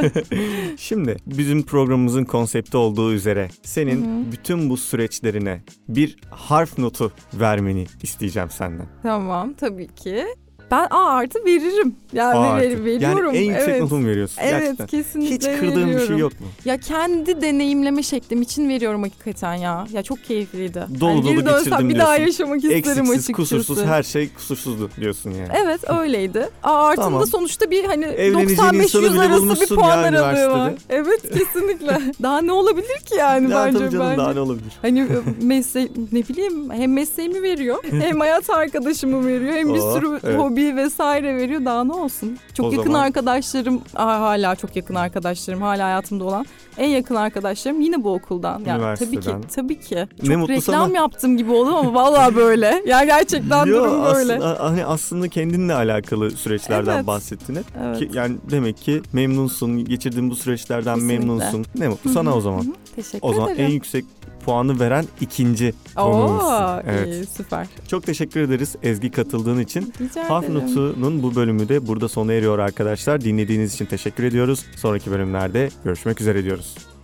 Şimdi 0.79 1.16
bizim 1.27 1.62
programımızın 1.62 2.24
konsepti 2.24 2.77
olduğu 2.77 3.12
üzere 3.12 3.48
senin 3.62 4.05
Hı 4.05 4.29
hı. 4.29 4.33
bütün 4.33 4.70
bu 4.70 4.77
süreçlerine 4.77 5.62
bir 5.88 6.16
harf 6.31 6.79
notu 6.79 7.12
vermeni 7.35 7.87
isteyeceğim 8.03 8.51
senden. 8.66 8.87
tamam 9.02 9.55
tabii 9.55 9.87
ki. 9.88 10.24
Ben 10.70 10.87
A 10.90 11.05
artı 11.11 11.44
veririm. 11.44 11.94
Yani 12.12 12.35
A 12.35 12.57
ver- 12.57 12.66
artı. 12.70 12.85
veriyorum. 12.85 13.35
Yani 13.35 13.37
en 13.38 13.42
yüksek 13.50 13.68
evet. 13.68 13.81
notu 13.83 13.96
mu 13.96 14.07
veriyorsun? 14.07 14.37
Evet 14.42 14.61
Gerçekten. 14.61 14.87
kesinlikle 14.87 15.35
Hiç 15.35 15.61
kırdığın 15.61 15.74
bir 15.87 15.92
şey 15.92 15.94
veriyorum. 15.94 16.18
yok 16.18 16.40
mu? 16.40 16.46
Ya 16.64 16.79
kendi 16.79 17.40
deneyimleme 17.40 18.02
şeklim 18.02 18.42
için 18.42 18.68
veriyorum 18.68 19.02
hakikaten 19.02 19.55
ya. 19.55 19.87
Ya 19.92 20.02
çok 20.02 20.24
keyifliydi. 20.24 20.87
Dolu 21.00 21.11
Yani 21.11 21.24
dolu 21.46 21.59
geçirdim 21.59 21.88
bir 21.88 21.98
daha 21.98 22.16
diyorsun. 22.16 22.24
yaşamak 22.44 22.57
isterim 22.57 22.76
Eksiksiz, 22.79 23.11
açıkçası. 23.11 23.33
kusursuz 23.33 23.85
her 23.85 24.02
şey 24.02 24.29
kusursuzdu 24.35 24.90
diyorsun 25.00 25.31
yani. 25.31 25.48
Evet 25.64 25.81
öyleydi. 26.00 26.48
Aa, 26.62 26.87
artı 26.87 27.02
Tamam. 27.02 27.20
da 27.22 27.26
sonuçta 27.26 27.70
bir 27.70 27.85
hani 27.85 28.05
Evleneceğin 28.05 28.48
insanı 28.48 29.02
95-100 29.07 29.12
bile 29.12 29.20
arası 29.20 29.61
bir 29.70 29.76
puan 29.76 29.98
aralığı 29.98 30.50
var. 30.50 30.72
Evet 30.90 31.22
kesinlikle. 31.38 32.00
daha 32.22 32.40
ne 32.40 32.52
olabilir 32.52 32.96
ki 33.07 33.14
yani 33.18 33.50
Ya 33.50 33.64
bence 33.66 33.79
canım 33.79 34.07
bence. 34.07 34.16
daha 34.18 34.33
ne 34.35 34.40
olabilir? 34.40 34.72
Hani 34.83 35.07
mesleği 35.42 35.92
ne 36.12 36.22
bileyim 36.29 36.70
hem 36.70 36.92
mesleğimi 36.92 37.42
veriyor 37.42 37.85
hem 37.90 38.20
hayat 38.20 38.50
arkadaşımı 38.50 39.26
veriyor 39.26 39.55
hem 39.55 39.74
bir 39.74 39.79
Oo, 39.81 39.94
sürü 39.94 40.20
evet. 40.24 40.40
hobi 40.40 40.56
vesaire 40.57 41.37
veriyor 41.37 41.64
daha 41.64 41.85
ne 41.85 41.92
olsun. 41.92 42.38
Çok 42.55 42.66
O 42.66 42.71
yakın 42.71 42.85
zaman- 42.85 43.01
arkadaşlarım 43.01 43.81
hala 43.95 44.55
çok 44.57 44.77
yakın 44.77 44.95
arkadaşlarım 44.95 45.62
hala 45.62 45.85
hayatımda 45.85 46.25
olan 46.25 46.47
en 46.79 46.88
yakın 46.88 47.14
arkadaşlarım 47.14 47.81
yine 47.81 48.05
bu 48.05 48.12
okuldan. 48.14 48.62
Yani 48.66 48.99
tabii 48.99 49.21
ki 49.21 49.31
tabii 49.55 49.81
ki. 49.81 49.95
Ne 50.23 50.29
Çok 50.29 50.37
mutlu 50.37 50.55
reklam 50.55 50.87
sana. 50.87 50.97
yaptım 50.97 51.37
gibi 51.37 51.51
oldu 51.53 51.71
ama 51.77 51.95
vallahi 51.95 52.37
böyle. 52.37 52.83
Yani 52.87 53.07
gerçekten 53.07 53.66
Yo, 53.66 53.77
durum 53.85 54.05
böyle. 54.05 54.33
aslında, 54.35 54.57
hani 54.64 54.85
aslında 54.87 55.29
kendinle 55.29 55.75
alakalı 55.75 56.31
süreçlerden 56.31 56.97
Evet. 56.97 57.07
bahsettin 57.07 57.55
hep. 57.57 57.64
Evet. 57.85 57.99
Ki, 57.99 58.11
yani 58.12 58.37
demek 58.51 58.77
ki 58.77 59.03
memnunsun, 59.12 59.85
geçirdiğin 59.85 60.31
bu 60.31 60.37
süreçlerden 60.37 60.95
Kesinlikle. 60.95 61.19
memnunsun. 61.19 61.66
Ne 61.79 61.88
mutlu 61.88 62.11
sana 62.11 62.35
o 62.37 62.40
zaman. 62.40 62.75
Teşekkür 62.97 63.19
O 63.29 63.33
zaman 63.35 63.51
ederim. 63.55 63.64
en 63.66 63.71
yüksek 63.71 64.05
puanı 64.46 64.80
veren 64.80 65.04
ikinci 65.20 65.74
konuğumuzsun. 65.96 66.48
Oo, 66.48 66.80
Evet. 66.87 67.14
iyi, 67.14 67.26
süper. 67.26 67.66
Çok 67.88 68.06
teşekkür 68.06 68.40
ederiz 68.40 68.76
Ezgi 68.82 69.11
katıldığın 69.11 69.59
için. 69.61 69.92
Rica 70.00 70.30
Harf 70.30 70.44
ederim. 70.44 70.61
Notu'nun 70.61 71.22
bu 71.22 71.35
bölümü 71.35 71.68
de 71.68 71.87
burada 71.87 72.09
sona 72.09 72.32
eriyor 72.32 72.59
arkadaşlar. 72.59 73.20
Dinlediğiniz 73.20 73.74
için 73.74 73.87
teşekkür 73.87 74.24
ediyoruz. 74.24 74.64
Sonraki 74.76 75.11
bölümlerde 75.11 75.68
görüşmek 75.85 76.20
üzere 76.20 76.44
diyoruz. 76.44 76.95